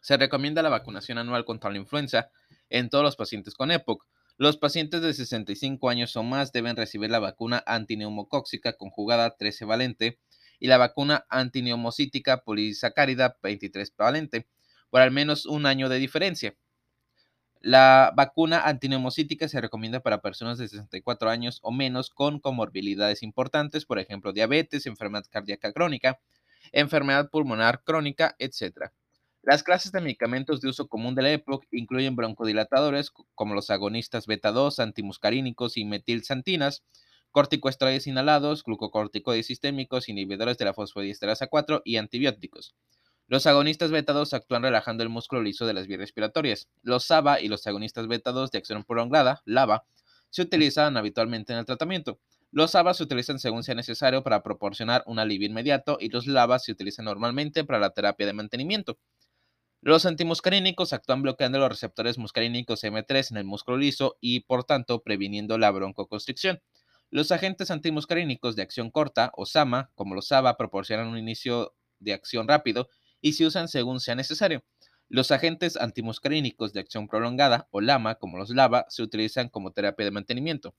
Se 0.00 0.16
recomienda 0.16 0.62
la 0.62 0.68
vacunación 0.68 1.18
anual 1.18 1.44
contra 1.44 1.70
la 1.70 1.76
influenza 1.76 2.30
en 2.68 2.88
todos 2.88 3.04
los 3.04 3.16
pacientes 3.16 3.54
con 3.54 3.70
EPOC. 3.70 4.06
Los 4.38 4.56
pacientes 4.56 5.02
de 5.02 5.12
65 5.12 5.90
años 5.90 6.16
o 6.16 6.22
más 6.22 6.52
deben 6.52 6.76
recibir 6.76 7.10
la 7.10 7.18
vacuna 7.18 7.62
antineumocóxica 7.66 8.72
conjugada 8.72 9.36
13 9.36 9.66
valente 9.66 10.18
y 10.58 10.68
la 10.68 10.78
vacuna 10.78 11.26
antineumocítica 11.28 12.42
polisacárida 12.42 13.36
23 13.42 13.94
valente 13.96 14.46
por 14.88 15.00
al 15.00 15.10
menos 15.10 15.46
un 15.46 15.66
año 15.66 15.88
de 15.88 15.98
diferencia. 15.98 16.56
La 17.60 18.12
vacuna 18.16 18.62
antineumocítica 18.62 19.46
se 19.46 19.60
recomienda 19.60 20.00
para 20.00 20.22
personas 20.22 20.56
de 20.56 20.68
64 20.68 21.28
años 21.28 21.58
o 21.62 21.70
menos 21.70 22.08
con 22.08 22.40
comorbilidades 22.40 23.22
importantes, 23.22 23.84
por 23.84 23.98
ejemplo, 23.98 24.32
diabetes, 24.32 24.86
enfermedad 24.86 25.26
cardíaca 25.30 25.70
crónica, 25.72 26.18
enfermedad 26.72 27.28
pulmonar 27.28 27.82
crónica, 27.84 28.34
etc. 28.38 28.90
Las 29.42 29.62
clases 29.62 29.90
de 29.90 30.02
medicamentos 30.02 30.60
de 30.60 30.68
uso 30.68 30.86
común 30.86 31.14
de 31.14 31.22
la 31.22 31.32
EPOC 31.32 31.64
incluyen 31.70 32.14
broncodilatadores 32.14 33.10
como 33.34 33.54
los 33.54 33.70
agonistas 33.70 34.26
beta-2, 34.26 34.80
antimuscarínicos 34.80 35.78
y 35.78 35.86
metilsantinas, 35.86 36.84
corticosteroides 37.30 38.06
inhalados, 38.06 38.62
glucocorticoides 38.62 39.46
sistémicos, 39.46 40.10
inhibidores 40.10 40.58
de 40.58 40.66
la 40.66 40.74
fosfodiesterasa 40.74 41.46
4 41.46 41.80
y 41.86 41.96
antibióticos. 41.96 42.74
Los 43.28 43.46
agonistas 43.46 43.90
beta-2 43.90 44.34
actúan 44.34 44.62
relajando 44.62 45.02
el 45.04 45.08
músculo 45.08 45.40
liso 45.40 45.66
de 45.66 45.72
las 45.72 45.86
vías 45.86 46.00
respiratorias. 46.00 46.68
Los 46.82 47.04
SABA 47.04 47.40
y 47.40 47.48
los 47.48 47.66
agonistas 47.66 48.08
beta-2 48.08 48.50
de 48.50 48.58
acción 48.58 48.84
prolongada, 48.84 49.40
LAVA, 49.46 49.84
se 50.28 50.42
utilizan 50.42 50.98
habitualmente 50.98 51.54
en 51.54 51.60
el 51.60 51.64
tratamiento. 51.64 52.20
Los 52.52 52.74
ABA 52.74 52.92
se 52.92 53.04
utilizan 53.04 53.38
según 53.38 53.62
sea 53.62 53.74
necesario 53.74 54.22
para 54.22 54.42
proporcionar 54.42 55.02
un 55.06 55.18
alivio 55.18 55.48
inmediato 55.48 55.96
y 55.98 56.10
los 56.10 56.26
LAVA 56.26 56.58
se 56.58 56.72
utilizan 56.72 57.06
normalmente 57.06 57.64
para 57.64 57.78
la 57.78 57.90
terapia 57.90 58.26
de 58.26 58.32
mantenimiento. 58.34 58.98
Los 59.82 60.04
antimuscarínicos 60.04 60.92
actúan 60.92 61.22
bloqueando 61.22 61.58
los 61.58 61.70
receptores 61.70 62.18
muscarínicos 62.18 62.84
M3 62.84 63.30
en 63.30 63.38
el 63.38 63.44
músculo 63.44 63.78
liso 63.78 64.18
y, 64.20 64.40
por 64.40 64.64
tanto, 64.64 65.02
previniendo 65.02 65.56
la 65.56 65.70
broncoconstricción. 65.70 66.60
Los 67.10 67.32
agentes 67.32 67.70
antimuscarínicos 67.70 68.56
de 68.56 68.62
acción 68.62 68.90
corta, 68.90 69.32
o 69.34 69.46
SAMA, 69.46 69.90
como 69.94 70.14
los 70.14 70.30
ABA, 70.32 70.58
proporcionan 70.58 71.08
un 71.08 71.16
inicio 71.16 71.74
de 71.98 72.12
acción 72.12 72.46
rápido 72.46 72.88
y 73.22 73.32
se 73.32 73.46
usan 73.46 73.68
según 73.68 74.00
sea 74.00 74.14
necesario. 74.14 74.62
Los 75.08 75.30
agentes 75.30 75.78
antimuscarínicos 75.78 76.74
de 76.74 76.80
acción 76.80 77.08
prolongada, 77.08 77.66
o 77.70 77.80
LAMA, 77.80 78.16
como 78.16 78.36
los 78.36 78.50
LAVA, 78.50 78.84
se 78.90 79.02
utilizan 79.02 79.48
como 79.48 79.72
terapia 79.72 80.04
de 80.04 80.10
mantenimiento. 80.10 80.74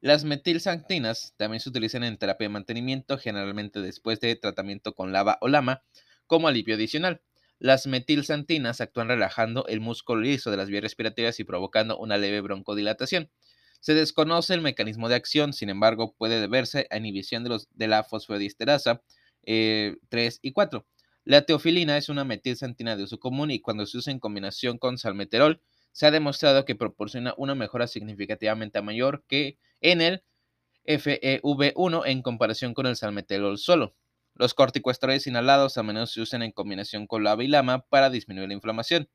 Las 0.00 0.24
metilsantinas 0.24 1.34
también 1.36 1.60
se 1.60 1.68
utilizan 1.68 2.02
en 2.02 2.18
terapia 2.18 2.46
de 2.46 2.52
mantenimiento, 2.52 3.16
generalmente 3.16 3.80
después 3.80 4.18
de 4.18 4.34
tratamiento 4.34 4.92
con 4.92 5.12
LAVA 5.12 5.38
o 5.40 5.46
LAMA, 5.46 5.84
como 6.26 6.48
alivio 6.48 6.74
adicional. 6.74 7.22
Las 7.64 7.86
metilsantinas 7.86 8.82
actúan 8.82 9.08
relajando 9.08 9.66
el 9.68 9.80
músculo 9.80 10.20
liso 10.20 10.50
de 10.50 10.58
las 10.58 10.68
vías 10.68 10.82
respiratorias 10.82 11.40
y 11.40 11.44
provocando 11.44 11.96
una 11.96 12.18
leve 12.18 12.42
broncodilatación. 12.42 13.30
Se 13.80 13.94
desconoce 13.94 14.52
el 14.52 14.60
mecanismo 14.60 15.08
de 15.08 15.14
acción, 15.14 15.54
sin 15.54 15.70
embargo, 15.70 16.14
puede 16.18 16.42
deberse 16.42 16.86
a 16.90 16.98
inhibición 16.98 17.42
de, 17.42 17.88
la 17.88 18.04
fosfodiesterasa 18.04 19.00
3 19.46 19.46
eh, 19.46 19.96
y 20.42 20.52
4. 20.52 20.86
La 21.24 21.46
teofilina 21.46 21.96
es 21.96 22.10
una 22.10 22.22
metilsantina 22.24 22.96
de 22.96 23.04
uso 23.04 23.18
común 23.18 23.50
y 23.50 23.60
cuando 23.60 23.86
se 23.86 23.96
usa 23.96 24.12
en 24.12 24.20
combinación 24.20 24.76
con 24.76 24.98
salmeterol, 24.98 25.62
se 25.92 26.04
ha 26.04 26.10
demostrado 26.10 26.66
que 26.66 26.74
proporciona 26.74 27.32
una 27.38 27.54
mejora 27.54 27.86
significativamente 27.86 28.82
mayor 28.82 29.24
que 29.26 29.56
en 29.80 30.02
el 30.02 30.22
FEV1 30.84 32.02
en 32.04 32.20
comparación 32.20 32.74
con 32.74 32.84
el 32.84 32.96
salmeterol 32.96 33.56
solo. 33.56 33.94
Los 34.34 34.54
corticosteroides 34.54 35.26
inhalados 35.26 35.78
a 35.78 35.82
menudo 35.82 36.06
se 36.06 36.20
usan 36.20 36.42
en 36.42 36.52
combinación 36.52 37.06
con 37.06 37.22
lava 37.22 37.44
y 37.44 37.48
lama 37.48 37.86
para 37.88 38.10
disminuir 38.10 38.48
la 38.48 38.54
inflamación. 38.54 39.08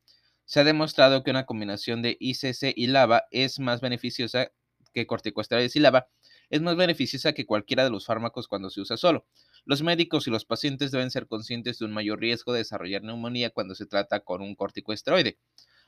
Se 0.45 0.61
ha 0.61 0.63
demostrado 0.63 1.23
que 1.23 1.31
una 1.31 1.45
combinación 1.45 2.01
de 2.01 2.15
ICC 2.19 2.73
y 2.75 2.87
lava 2.87 3.25
es 3.29 3.59
más 3.59 3.81
beneficiosa 3.81 4.51
que 4.93 5.05
corticosteroides 5.05 5.75
y 5.75 5.79
lava, 5.79 6.07
es 6.49 6.61
más 6.61 6.75
beneficiosa 6.75 7.33
que 7.33 7.45
cualquiera 7.45 7.83
de 7.83 7.89
los 7.89 8.05
fármacos 8.05 8.47
cuando 8.47 8.69
se 8.69 8.81
usa 8.81 8.97
solo. 8.97 9.27
Los 9.65 9.83
médicos 9.83 10.27
y 10.27 10.31
los 10.31 10.45
pacientes 10.45 10.91
deben 10.91 11.11
ser 11.11 11.27
conscientes 11.27 11.79
de 11.79 11.85
un 11.85 11.91
mayor 11.91 12.19
riesgo 12.19 12.53
de 12.53 12.59
desarrollar 12.59 13.03
neumonía 13.03 13.51
cuando 13.51 13.75
se 13.75 13.85
trata 13.85 14.21
con 14.21 14.41
un 14.41 14.55
corticosteroide. 14.55 15.37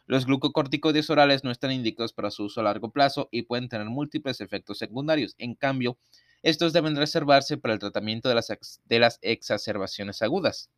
Los 0.05 0.25
glucocorticoides 0.25 1.09
orales 1.09 1.43
no 1.43 1.51
están 1.51 1.71
indicados 1.71 2.13
para 2.13 2.31
su 2.31 2.43
uso 2.43 2.59
a 2.59 2.63
largo 2.63 2.91
plazo 2.91 3.29
y 3.31 3.43
pueden 3.43 3.69
tener 3.69 3.87
múltiples 3.87 4.41
efectos 4.41 4.77
secundarios. 4.77 5.35
En 5.37 5.55
cambio, 5.55 5.97
estos 6.43 6.73
deben 6.73 6.95
reservarse 6.95 7.57
para 7.57 7.73
el 7.73 7.79
tratamiento 7.79 8.29
de 8.29 8.35
las, 8.35 8.47
de 8.85 8.99
las 8.99 9.19
exacerbaciones 9.21 10.21
agudas. 10.21 10.69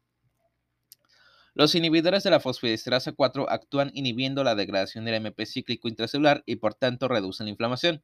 Los 1.55 1.75
inhibidores 1.75 2.24
de 2.24 2.32
la 2.32 2.39
fosfodiesterasa 2.39 3.12
4 3.12 3.50
actúan 3.50 3.91
inhibiendo 3.93 4.43
la 4.43 4.55
degradación 4.55 5.05
del 5.05 5.15
MP 5.15 5.46
cíclico 5.46 5.88
intracelular 5.88 6.41
y 6.48 6.55
por 6.55 6.74
tanto 6.74 7.08
reducen 7.08 7.46
la 7.46 7.51
inflamación. 7.51 8.03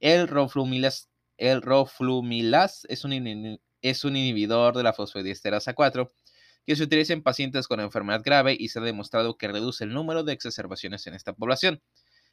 El 0.00 0.26
roflumilas, 0.26 1.08
el 1.36 1.62
es, 2.88 3.04
un 3.04 3.60
es 3.82 4.04
un 4.04 4.16
inhibidor 4.16 4.76
de 4.76 4.82
la 4.82 4.92
fosfodiesterasa 4.92 5.74
4 5.74 6.10
que 6.66 6.76
se 6.76 6.82
utiliza 6.82 7.12
en 7.12 7.22
pacientes 7.22 7.68
con 7.68 7.80
enfermedad 7.80 8.20
grave 8.22 8.56
y 8.58 8.68
se 8.68 8.80
ha 8.80 8.82
demostrado 8.82 9.38
que 9.38 9.48
reduce 9.48 9.84
el 9.84 9.94
número 9.94 10.24
de 10.24 10.32
exacerbaciones 10.34 11.06
en 11.06 11.14
esta 11.14 11.32
población. 11.32 11.80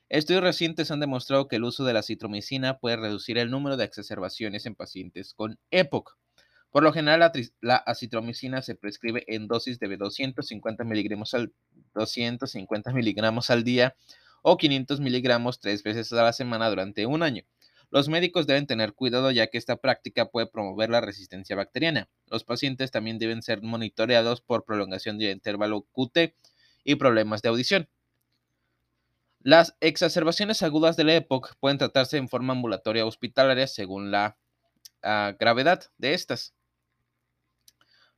Estudios 0.10 0.44
recientes 0.44 0.92
han 0.92 1.00
demostrado 1.00 1.48
que 1.48 1.56
el 1.56 1.64
uso 1.64 1.84
de 1.84 1.94
la 1.94 2.04
citromicina 2.04 2.78
puede 2.78 2.98
reducir 2.98 3.40
el 3.40 3.50
número 3.50 3.76
de 3.76 3.86
exacerbaciones 3.86 4.68
en 4.68 4.76
pacientes 4.76 5.34
con 5.34 5.58
EPOC. 5.72 6.16
Por 6.70 6.84
lo 6.84 6.94
general, 6.94 7.32
la, 7.62 7.76
acitromicina 7.78 8.62
se 8.62 8.76
prescribe 8.76 9.24
en 9.28 9.48
dosis 9.48 9.80
de 9.80 9.98
250 9.98 10.84
miligramos 10.84 11.34
al, 11.34 11.54
250 11.96 12.92
miligramos 12.94 13.50
al 13.50 13.64
día 13.64 13.96
o 14.44 14.58
500 14.58 15.00
miligramos 15.00 15.60
tres 15.60 15.82
veces 15.82 16.14
a 16.14 16.22
la 16.22 16.34
semana 16.34 16.70
durante 16.70 17.08
un 17.08 17.24
año. 17.24 17.44
Los 17.90 18.08
médicos 18.08 18.46
deben 18.46 18.68
tener 18.68 18.94
cuidado 18.94 19.32
ya 19.32 19.48
que 19.48 19.58
esta 19.58 19.78
práctica 19.78 20.26
puede 20.26 20.46
promover 20.46 20.90
la 20.92 21.02
resistencia 21.02 21.56
bacteriana. 21.56 22.10
Los 22.28 22.44
pacientes 22.44 22.92
también 22.92 23.18
deben 23.18 23.42
ser 23.42 23.64
monitoreados 23.64 24.42
por 24.42 24.66
prolongación 24.66 25.18
de 25.18 25.32
intervalo 25.32 25.88
QT 25.94 26.36
y 26.84 26.96
problemas 26.96 27.42
de 27.42 27.50
audición. 27.50 27.90
Las 29.46 29.78
exacerbaciones 29.80 30.64
agudas 30.64 30.98
de 30.98 31.04
la 31.04 31.14
EPOC 31.18 31.54
pueden 31.60 31.78
tratarse 31.78 32.18
en 32.18 32.30
forma 32.30 32.54
ambulatoria 32.54 33.06
o 33.06 33.08
hospitalaria 33.08 33.68
según 33.68 34.10
la 34.10 34.40
ah, 35.04 35.36
gravedad 35.40 35.84
de 36.00 36.16
estas. 36.16 36.56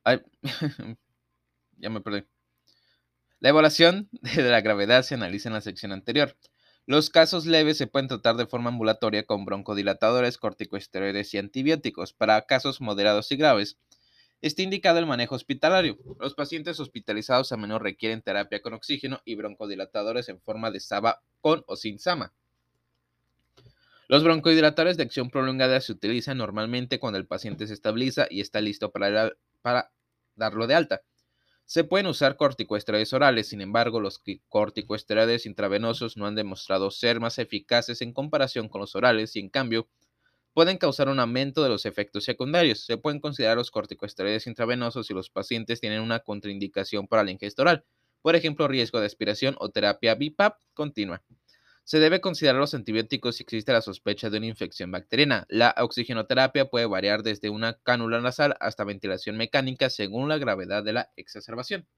ya 1.76 1.90
me 1.90 2.00
perdí. 2.00 2.26
La 3.40 3.50
evaluación 3.50 4.08
de 4.12 4.42
la 4.44 4.62
gravedad 4.62 5.02
se 5.02 5.16
analiza 5.16 5.50
en 5.50 5.52
la 5.52 5.60
sección 5.60 5.92
anterior. 5.92 6.34
Los 6.86 7.10
casos 7.10 7.44
leves 7.44 7.76
se 7.76 7.86
pueden 7.86 8.08
tratar 8.08 8.36
de 8.36 8.46
forma 8.46 8.70
ambulatoria 8.70 9.26
con 9.26 9.44
broncodilatadores, 9.44 10.38
corticosteroides 10.38 11.34
y 11.34 11.36
antibióticos. 11.36 12.14
Para 12.14 12.40
casos 12.46 12.80
moderados 12.80 13.30
y 13.32 13.36
graves, 13.36 13.76
Está 14.40 14.62
indicado 14.62 15.00
el 15.00 15.06
manejo 15.06 15.34
hospitalario. 15.34 15.98
Los 16.20 16.34
pacientes 16.34 16.78
hospitalizados 16.78 17.50
a 17.50 17.56
menudo 17.56 17.80
requieren 17.80 18.22
terapia 18.22 18.62
con 18.62 18.72
oxígeno 18.72 19.20
y 19.24 19.34
broncodilatadores 19.34 20.28
en 20.28 20.40
forma 20.40 20.70
de 20.70 20.78
SABA 20.78 21.22
con 21.40 21.64
o 21.66 21.74
sin 21.74 21.98
SAMA. 21.98 22.32
Los 24.06 24.22
broncodilatadores 24.22 24.96
de 24.96 25.02
acción 25.02 25.28
prolongada 25.28 25.80
se 25.80 25.92
utilizan 25.92 26.38
normalmente 26.38 27.00
cuando 27.00 27.18
el 27.18 27.26
paciente 27.26 27.66
se 27.66 27.74
estabiliza 27.74 28.26
y 28.30 28.40
está 28.40 28.60
listo 28.60 28.92
para, 28.92 29.34
darlo 30.36 30.66
de 30.66 30.74
alta. 30.74 31.02
Se 31.66 31.84
pueden 31.84 32.06
usar 32.06 32.36
corticosteroides 32.36 33.12
orales, 33.12 33.48
sin 33.48 33.60
embargo, 33.60 34.00
los 34.00 34.22
corticosteroides 34.48 35.44
intravenosos 35.44 36.16
no 36.16 36.26
han 36.26 36.36
demostrado 36.36 36.90
ser 36.90 37.20
más 37.20 37.38
eficaces 37.38 38.00
en 38.00 38.14
comparación 38.14 38.68
con 38.68 38.80
los 38.80 38.94
orales 38.94 39.36
y, 39.36 39.40
en 39.40 39.50
cambio, 39.50 39.88
pueden 40.54 40.78
causar 40.78 41.08
un 41.08 41.20
aumento 41.20 41.62
de 41.62 41.68
los 41.68 41.86
efectos 41.86 42.24
secundarios. 42.24 42.84
Se 42.84 42.96
pueden 42.96 43.20
considerar 43.20 43.56
los 43.56 43.70
corticosteroides 43.70 44.46
intravenosos 44.46 45.06
si 45.06 45.14
los 45.14 45.30
pacientes 45.30 45.80
tienen 45.80 46.00
una 46.00 46.20
contraindicación 46.20 47.06
para 47.06 47.24
la 47.24 47.30
ingesta 47.30 47.62
oral, 47.62 47.84
por 48.22 48.36
ejemplo, 48.36 48.68
riesgo 48.68 49.00
de 49.00 49.06
aspiración 49.06 49.56
o 49.58 49.70
terapia 49.70 50.14
BIPAP 50.14 50.60
continua. 50.74 51.22
Se 51.84 52.00
debe 52.00 52.20
considerar 52.20 52.60
los 52.60 52.74
antibióticos 52.74 53.36
si 53.36 53.44
existe 53.44 53.72
la 53.72 53.80
sospecha 53.80 54.28
de 54.28 54.36
una 54.36 54.46
infección 54.46 54.90
bacteriana. 54.90 55.46
La 55.48 55.74
oxigenoterapia 55.78 56.66
puede 56.68 56.84
variar 56.84 57.22
desde 57.22 57.48
una 57.48 57.78
cánula 57.82 58.20
nasal 58.20 58.56
hasta 58.60 58.84
ventilación 58.84 59.38
mecánica 59.38 59.88
según 59.88 60.28
la 60.28 60.36
gravedad 60.36 60.84
de 60.84 60.92
la 60.92 61.10
exacerbación. 61.16 61.88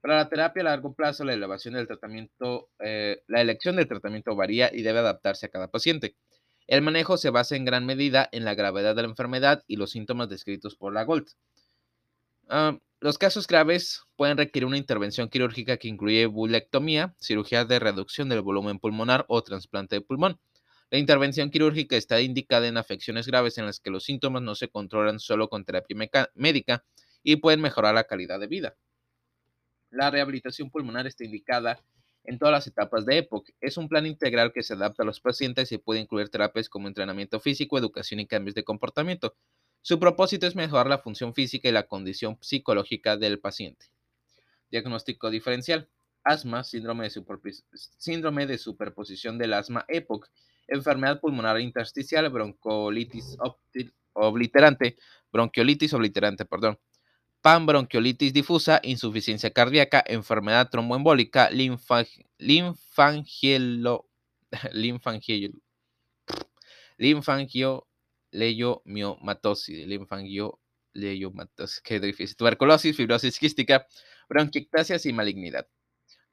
Para 0.00 0.16
la 0.16 0.28
terapia 0.28 0.62
a 0.62 0.64
largo 0.66 0.94
plazo, 0.94 1.24
la 1.24 1.32
elevación 1.32 1.74
del 1.74 1.88
tratamiento, 1.88 2.70
eh, 2.78 3.22
la 3.26 3.40
elección 3.40 3.74
del 3.74 3.88
tratamiento 3.88 4.36
varía 4.36 4.70
y 4.72 4.82
debe 4.82 5.00
adaptarse 5.00 5.46
a 5.46 5.48
cada 5.48 5.70
paciente. 5.70 6.16
El 6.66 6.82
manejo 6.82 7.16
se 7.16 7.30
basa 7.30 7.56
en 7.56 7.64
gran 7.64 7.86
medida 7.86 8.28
en 8.32 8.44
la 8.44 8.54
gravedad 8.54 8.94
de 8.94 9.02
la 9.02 9.08
enfermedad 9.08 9.64
y 9.66 9.76
los 9.76 9.90
síntomas 9.90 10.28
descritos 10.28 10.76
por 10.76 10.92
la 10.92 11.04
GOLD. 11.04 11.28
Ah, 12.48 12.78
los 13.00 13.18
casos 13.18 13.46
graves 13.46 14.02
pueden 14.16 14.36
requerir 14.36 14.66
una 14.66 14.76
intervención 14.76 15.28
quirúrgica 15.28 15.76
que 15.76 15.88
incluye 15.88 16.26
bulectomía, 16.26 17.14
cirugía 17.20 17.64
de 17.64 17.80
reducción 17.80 18.28
del 18.28 18.42
volumen 18.42 18.78
pulmonar 18.78 19.24
o 19.28 19.42
trasplante 19.42 19.96
de 19.96 20.00
pulmón. 20.02 20.38
La 20.90 20.98
intervención 20.98 21.50
quirúrgica 21.50 21.96
está 21.96 22.20
indicada 22.20 22.68
en 22.68 22.76
afecciones 22.76 23.26
graves 23.26 23.58
en 23.58 23.66
las 23.66 23.80
que 23.80 23.90
los 23.90 24.04
síntomas 24.04 24.42
no 24.42 24.54
se 24.54 24.68
controlan 24.68 25.18
solo 25.18 25.48
con 25.48 25.64
terapia 25.64 25.96
médica 26.34 26.84
y 27.22 27.36
pueden 27.36 27.60
mejorar 27.60 27.94
la 27.94 28.04
calidad 28.04 28.38
de 28.38 28.46
vida. 28.46 28.76
La 29.90 30.10
rehabilitación 30.10 30.70
pulmonar 30.70 31.06
está 31.06 31.24
indicada 31.24 31.82
en 32.24 32.38
todas 32.38 32.52
las 32.52 32.66
etapas 32.66 33.04
de 33.06 33.18
EPOC. 33.18 33.50
Es 33.60 33.76
un 33.76 33.88
plan 33.88 34.06
integral 34.06 34.52
que 34.52 34.62
se 34.62 34.74
adapta 34.74 35.02
a 35.02 35.06
los 35.06 35.20
pacientes 35.20 35.72
y 35.72 35.78
puede 35.78 36.00
incluir 36.00 36.28
terapias 36.28 36.68
como 36.68 36.88
entrenamiento 36.88 37.40
físico, 37.40 37.78
educación 37.78 38.20
y 38.20 38.26
cambios 38.26 38.54
de 38.54 38.64
comportamiento. 38.64 39.34
Su 39.80 39.98
propósito 39.98 40.46
es 40.46 40.54
mejorar 40.54 40.86
la 40.86 40.98
función 40.98 41.34
física 41.34 41.68
y 41.68 41.72
la 41.72 41.88
condición 41.88 42.38
psicológica 42.40 43.16
del 43.16 43.40
paciente. 43.40 43.86
Diagnóstico 44.70 45.30
diferencial. 45.30 45.88
Asma, 46.24 46.62
síndrome 46.62 47.08
de, 48.46 48.58
superposición 48.58 49.38
del 49.38 49.54
asma 49.54 49.84
EPOC, 49.88 50.28
enfermedad 50.68 51.20
pulmonar 51.20 51.60
intersticial, 51.60 52.28
bronquiolitis 52.30 53.36
obliterante, 54.12 54.96
bronquiolitis 55.32 55.92
obliterante, 55.94 56.44
perdón, 56.44 56.78
panbronquiolitis 57.42 58.32
difusa, 58.32 58.80
insuficiencia 58.82 59.50
cardíaca, 59.50 60.02
enfermedad 60.06 60.70
tromboembólica, 60.70 61.50
linfangielo, 62.38 64.08
linfangio, 64.72 65.50
linfangio, 66.96 67.88
leiomiomatosis, 68.30 69.86
linfangio, 69.86 70.60
qué 71.84 72.00
difícil, 72.00 72.36
tuberculosis, 72.36 72.96
fibrosis 72.96 73.38
quística, 73.38 73.86
bronquiectasias 74.28 75.04
y 75.06 75.12
malignidad. 75.12 75.66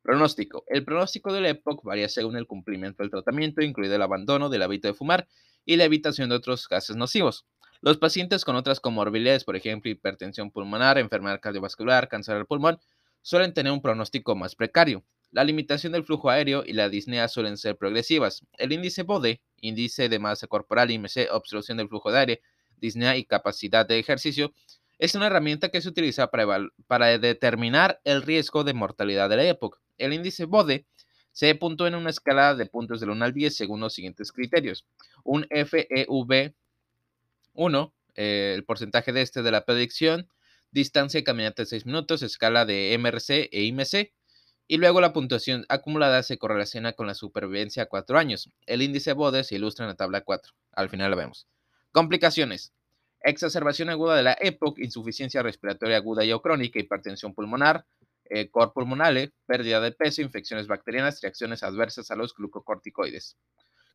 Pronóstico. 0.01 0.63
El 0.68 0.86
pronóstico 0.86 1.34
del 1.34 1.46
EPOC 1.46 1.84
varía 1.84 2.08
según 2.08 2.38
el 2.38 2.48
cumplimiento 2.48 3.04
del 3.04 3.10
tratamiento, 3.10 3.62
incluido 3.62 3.96
el 3.96 4.01
abandono 4.01 4.50
del 4.50 4.62
hábito 4.62 4.88
de 4.88 4.94
fumar 4.94 5.28
y 5.66 5.75
la 5.75 5.84
evitación 5.84 6.30
de 6.30 6.36
otros 6.36 6.68
gases 6.70 6.96
nocivos. 6.96 7.46
Los 7.81 7.98
pacientes 7.98 8.43
con 8.43 8.57
otras 8.57 8.81
comorbilidades, 8.81 9.45
por 9.45 9.55
ejemplo, 9.55 9.89
hipertensión 9.89 10.51
pulmonar, 10.51 10.98
enfermedad 10.98 11.39
cardiovascular, 11.39 12.09
cáncer 12.09 12.36
del 12.36 12.45
pulmón, 12.45 12.77
suelen 13.21 13.53
tener 13.53 13.71
un 13.71 13.81
pronóstico 13.81 14.36
más 14.36 14.55
precario. 14.55 15.05
La 15.31 15.45
limitación 15.45 15.93
del 15.93 16.03
flujo 16.03 16.29
aéreo 16.29 16.63
y 16.65 16.74
la 16.74 16.89
disnea 16.89 17.29
suelen 17.29 17.57
ser 17.57 17.77
progresivas. 17.77 18.45
El 18.57 18.74
índice 18.74 19.03
BODE, 19.03 19.41
índice 19.62 20.09
de 20.09 20.20
masa 20.20 20.48
corporal, 20.48 20.92
IMC, 20.92 21.29
obstrucción 21.31 21.77
del 21.77 21.87
flujo 21.87 22.11
de 22.11 22.20
aire, 22.20 22.42
disnea 22.77 23.15
y 23.15 23.24
capacidad 23.24 23.87
de 23.87 24.00
ejercicio, 24.00 24.51
es 24.98 25.15
una 25.15 25.27
herramienta 25.27 25.70
que 25.70 25.79
se 25.79 25.87
utiliza 25.87 26.27
para, 26.27 26.68
para 26.87 27.18
determinar 27.18 28.01
el 28.03 28.24
riesgo 28.24 28.65
de 28.65 28.74
mortalidad 28.74 29.29
de 29.29 29.37
la 29.37 29.44
época. 29.46 29.79
El 29.98 30.11
índice 30.11 30.44
BODE 30.44 30.85
se 31.31 31.55
puntúa 31.55 31.87
en 31.87 31.96
una 31.96 32.09
escala 32.09 32.55
de 32.55 32.65
puntos 32.65 33.00
del 33.00 33.11
1 33.11 33.24
al 33.24 33.33
10 33.33 33.55
según 33.55 33.79
los 33.79 33.94
siguientes 33.94 34.33
criterios. 34.33 34.85
Un 35.24 35.48
FEV1, 37.59 37.93
eh, 38.15 38.53
el 38.55 38.63
porcentaje 38.63 39.11
de 39.11 39.22
este 39.22 39.43
de 39.43 39.51
la 39.51 39.65
predicción, 39.65 40.29
distancia 40.72 41.19
de 41.19 41.24
caminata 41.24 41.63
de 41.63 41.67
6 41.67 41.85
minutos, 41.85 42.22
escala 42.22 42.65
de 42.65 42.98
MRC 42.98 43.50
e 43.51 43.63
IMC, 43.63 44.13
y 44.67 44.77
luego 44.77 45.01
la 45.01 45.13
puntuación 45.13 45.65
acumulada 45.67 46.22
se 46.22 46.37
correlaciona 46.37 46.93
con 46.93 47.07
la 47.07 47.15
supervivencia 47.15 47.83
a 47.83 47.85
cuatro 47.87 48.19
años. 48.19 48.51
El 48.67 48.83
índice 48.83 49.13
BODE 49.13 49.43
se 49.43 49.55
ilustra 49.55 49.85
en 49.85 49.89
la 49.89 49.95
tabla 49.95 50.22
4. 50.22 50.53
Al 50.74 50.89
final 50.89 51.09
lo 51.09 51.17
vemos. 51.17 51.48
Complicaciones. 51.91 52.72
Exacerbación 53.22 53.89
aguda 53.89 54.15
de 54.15 54.24
la 54.24 54.37
EPOC, 54.39 54.79
insuficiencia 54.79 55.41
respiratoria 55.41 55.98
aguda 55.98 56.24
y 56.24 56.31
o 56.31 56.41
crónica, 56.41 56.79
hipertensión 56.79 57.33
pulmonar, 57.33 57.85
eh, 58.29 58.50
cor 58.51 58.72
pulmonale, 58.72 59.33
pérdida 59.48 59.81
de 59.81 59.91
peso, 59.91 60.22
infecciones 60.22 60.67
bacterianas, 60.67 61.19
reacciones 61.19 61.63
adversas 61.63 62.11
a 62.11 62.15
los 62.15 62.35
glucocorticoides. 62.35 63.37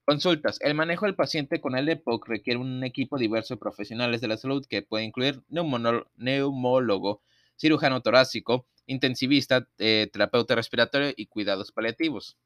Consultas. 0.05 0.59
El 0.61 0.75
manejo 0.75 1.07
del 1.07 1.15
paciente 1.15 1.63
con 1.63 1.77
el 1.77 1.89
EPOC 1.89 2.29
requiere 2.29 2.61
un 2.61 2.85
equipo 2.85 3.17
diverso 3.17 3.55
de 3.55 3.59
profesionales 3.59 4.21
de 4.21 4.29
la 4.29 4.37
salud 4.37 4.67
que 4.69 4.83
puede 4.83 5.05
incluir 5.05 5.43
neumólogo, 5.49 7.23
cirujano 7.57 8.03
torácico, 8.03 8.67
intensivista, 8.87 9.67
eh, 9.79 10.11
terapeuta 10.13 10.57
respiratorio 10.57 11.15
y 11.17 11.27
cuidados 11.27 11.73
paliativos. 11.73 12.37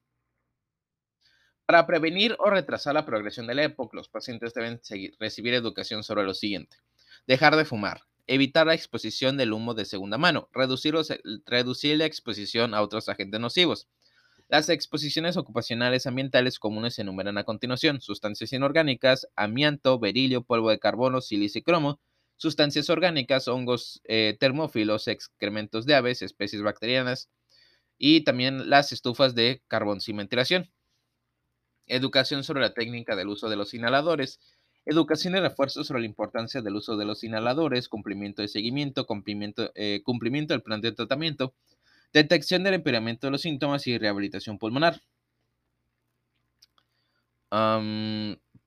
Para 1.67 1.85
prevenir 1.85 2.37
o 2.39 2.49
retrasar 2.49 2.95
la 2.95 3.05
progresión 3.05 3.49
de 3.49 3.57
la 3.57 3.65
EPOC, 3.65 3.93
los 3.93 4.09
pacientes 4.09 4.55
deben 4.55 4.81
recibir 5.19 5.53
educación 5.53 6.05
sobre 6.05 6.23
lo 6.23 6.35
siguiente. 6.35 6.77
Dejar 7.27 7.57
de 7.57 7.65
fumar, 7.65 8.03
evitar 8.29 8.69
la 8.69 8.75
exposición 8.75 9.37
del 9.37 9.53
humo 9.53 9.75
de 9.75 9.85
segunda 9.85 10.17
mano, 10.17 10.49
reducir 10.53 10.95
la 10.95 12.05
exposición 12.05 12.73
a 12.73 12.83
otros 12.83 13.09
agentes 13.09 13.41
nocivos. 13.41 13.89
Las 14.49 14.71
exposiciones 14.71 15.37
ocupacionales 15.37 16.07
ambientales 16.07 16.59
comunes 16.59 16.95
se 16.95 17.03
enumeran 17.03 17.37
a 17.37 17.45
continuación. 17.45 18.01
Sustancias 18.01 18.51
inorgánicas, 18.55 19.29
amianto, 19.37 19.99
berilio, 19.99 20.43
polvo 20.43 20.71
de 20.71 20.79
carbono, 20.79 21.21
silicio 21.21 21.59
y 21.59 21.63
cromo, 21.63 22.01
sustancias 22.37 22.89
orgánicas, 22.89 23.47
hongos 23.47 24.01
eh, 24.05 24.39
termófilos, 24.41 25.07
excrementos 25.07 25.85
de 25.85 25.97
aves, 25.97 26.23
especies 26.23 26.63
bacterianas 26.63 27.29
y 27.99 28.23
también 28.23 28.71
las 28.71 28.91
estufas 28.91 29.35
de 29.35 29.61
carbón 29.69 30.01
sin 30.01 30.17
ventilación. 30.17 30.71
Educación 31.87 32.43
sobre 32.43 32.63
la 32.63 32.73
técnica 32.73 33.17
del 33.17 33.29
uso 33.29 33.51
de 33.51 33.57
los 33.57 33.75
inhaladores. 33.75 34.41
Educación 34.87 35.37
y 35.37 35.41
refuerzo 35.41 35.85
sobre 35.85 36.01
la 36.01 36.07
importancia 36.07 36.63
del 36.63 36.77
uso 36.77 36.97
de 36.97 37.05
los 37.05 37.23
inhaladores, 37.23 37.91
cumplimiento 37.91 38.41
de 38.41 38.49
seguimiento, 38.49 39.05
cumplimiento, 39.05 39.71
eh, 39.75 40.01
cumplimiento 40.03 40.55
del 40.55 40.63
plan 40.63 40.81
de 40.81 40.93
tratamiento, 40.93 41.53
detección 42.13 42.65
del 42.65 42.75
empeoramiento 42.75 43.27
de 43.27 43.33
los 43.33 43.43
síntomas 43.43 43.87
y 43.87 43.99
rehabilitación 43.99 44.59
pulmonar 44.59 45.01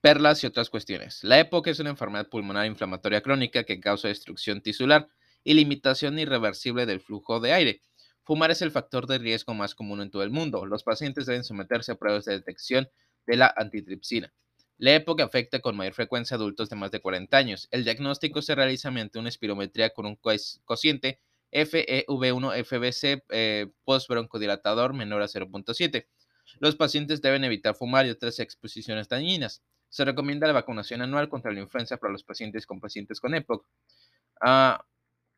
perlas 0.02 0.42
y 0.42 0.46
otras 0.46 0.68
cuestiones. 0.68 1.22
La 1.22 1.38
EPOC 1.38 1.68
es 1.68 1.78
una 1.78 1.90
enfermedad 1.90 2.28
pulmonar 2.28 2.66
inflamatoria 2.66 3.20
crónica 3.20 3.64
que 3.64 3.80
causa 3.80 4.08
destrucción 4.08 4.60
tisular 4.60 5.08
y 5.44 5.54
limitación 5.54 6.18
irreversible 6.18 6.86
del 6.86 7.00
flujo 7.00 7.38
de 7.40 7.52
aire. 7.52 7.80
Fumar 8.24 8.50
es 8.50 8.62
el 8.62 8.70
factor 8.70 9.06
de 9.06 9.18
riesgo 9.18 9.54
más 9.54 9.74
común 9.74 10.00
en 10.00 10.10
todo 10.10 10.22
el 10.22 10.30
mundo. 10.30 10.66
Los 10.66 10.82
pacientes 10.82 11.26
deben 11.26 11.44
someterse 11.44 11.92
a 11.92 11.94
pruebas 11.96 12.24
de 12.24 12.32
detección 12.32 12.88
de 13.26 13.36
la 13.36 13.54
antitripsina. 13.56 14.32
La 14.78 14.94
EPOC 14.94 15.20
afecta 15.20 15.60
con 15.60 15.76
mayor 15.76 15.94
frecuencia 15.94 16.34
a 16.34 16.38
adultos 16.38 16.68
de 16.68 16.76
más 16.76 16.90
de 16.90 17.00
40 17.00 17.36
años. 17.36 17.68
El 17.70 17.84
diagnóstico 17.84 18.42
se 18.42 18.56
realiza 18.56 18.90
mediante 18.90 19.20
una 19.20 19.28
espirometría 19.28 19.90
con 19.90 20.06
un 20.06 20.18
cociente 20.64 21.20
FEV1-FBC 21.52 23.24
eh, 23.30 23.70
postbroncodilatador 23.84 24.94
menor 24.94 25.22
a 25.22 25.26
0.7. 25.26 26.06
Los 26.60 26.76
pacientes 26.76 27.22
deben 27.22 27.44
evitar 27.44 27.74
fumar 27.74 28.06
y 28.06 28.10
otras 28.10 28.38
exposiciones 28.40 29.08
dañinas. 29.08 29.62
Se 29.88 30.04
recomienda 30.04 30.46
la 30.46 30.54
vacunación 30.54 31.02
anual 31.02 31.28
contra 31.28 31.52
la 31.52 31.60
influenza 31.60 31.98
para 31.98 32.12
los 32.12 32.24
pacientes 32.24 32.66
con 32.66 32.80
pacientes 32.80 33.20
con 33.20 33.34
EPOC. 33.34 33.66
Ah, 34.40 34.84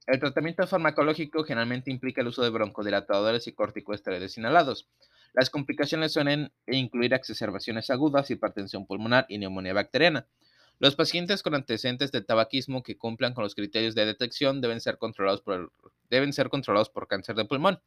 el 0.07 0.21
tratamiento 0.21 0.67
farmacológico 0.67 1.45
generalmente 1.45 1.91
implica 1.91 2.21
el 2.21 2.29
uso 2.29 2.43
de 2.43 2.51
broncodilatadores 2.51 3.47
y 3.47 3.53
corticosteroides 3.53 4.37
inhalados. 4.37 4.89
Las 5.33 5.51
complicaciones 5.51 6.13
suelen 6.13 6.53
incluir 6.67 7.15
exacerbaciones 7.15 7.91
agudas, 7.91 8.31
hipertensión 8.31 8.87
pulmonar 8.87 9.25
y 9.29 9.39
neumonía 9.39 9.73
bacteriana. 9.73 10.29
Los 10.81 10.97
pacientes 10.97 11.43
con 11.43 11.55
antecedentes 11.55 12.11
de 12.11 12.21
tabaquismo 12.21 12.83
que 12.83 12.99
cumplan 12.99 13.33
con 13.33 13.45
los 13.45 13.55
criterios 13.55 13.95
de 13.95 14.07
detección 14.07 14.61
deben 14.61 14.81
ser 14.81 14.99
controlados 14.99 15.41
por, 15.41 15.73
deben 16.11 16.33
ser 16.33 16.49
controlados 16.49 16.91
por 16.91 17.07
cáncer 17.07 17.37
de 17.37 17.45
pulmón. 17.45 17.81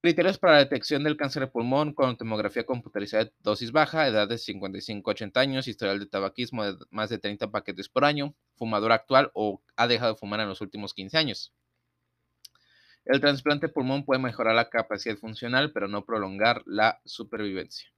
Criterios 0.00 0.38
para 0.38 0.54
la 0.54 0.58
detección 0.60 1.02
del 1.04 1.16
cáncer 1.16 1.42
de 1.42 1.46
pulmón 1.48 1.92
con 1.92 2.16
tomografía 2.16 2.64
computarizada 2.64 3.24
de 3.24 3.32
dosis 3.40 3.72
baja, 3.72 4.06
edad 4.06 4.28
de 4.28 4.38
55 4.38 5.10
80 5.10 5.40
años, 5.40 5.68
historial 5.68 5.98
de 5.98 6.06
tabaquismo 6.06 6.64
de 6.64 6.76
más 6.90 7.10
de 7.10 7.18
30 7.18 7.50
paquetes 7.50 7.88
por 7.88 8.04
año, 8.04 8.34
fumador 8.54 8.92
actual 8.92 9.30
o 9.34 9.62
ha 9.74 9.86
dejado 9.86 10.12
de 10.12 10.18
fumar 10.18 10.40
en 10.40 10.48
los 10.48 10.60
últimos 10.60 10.94
15 10.94 11.18
años. 11.18 11.52
El 13.04 13.20
trasplante 13.20 13.66
de 13.66 13.72
pulmón 13.72 14.04
puede 14.04 14.20
mejorar 14.20 14.54
la 14.54 14.70
capacidad 14.70 15.16
funcional, 15.16 15.72
pero 15.72 15.88
no 15.88 16.04
prolongar 16.04 16.62
la 16.66 17.00
supervivencia. 17.04 17.88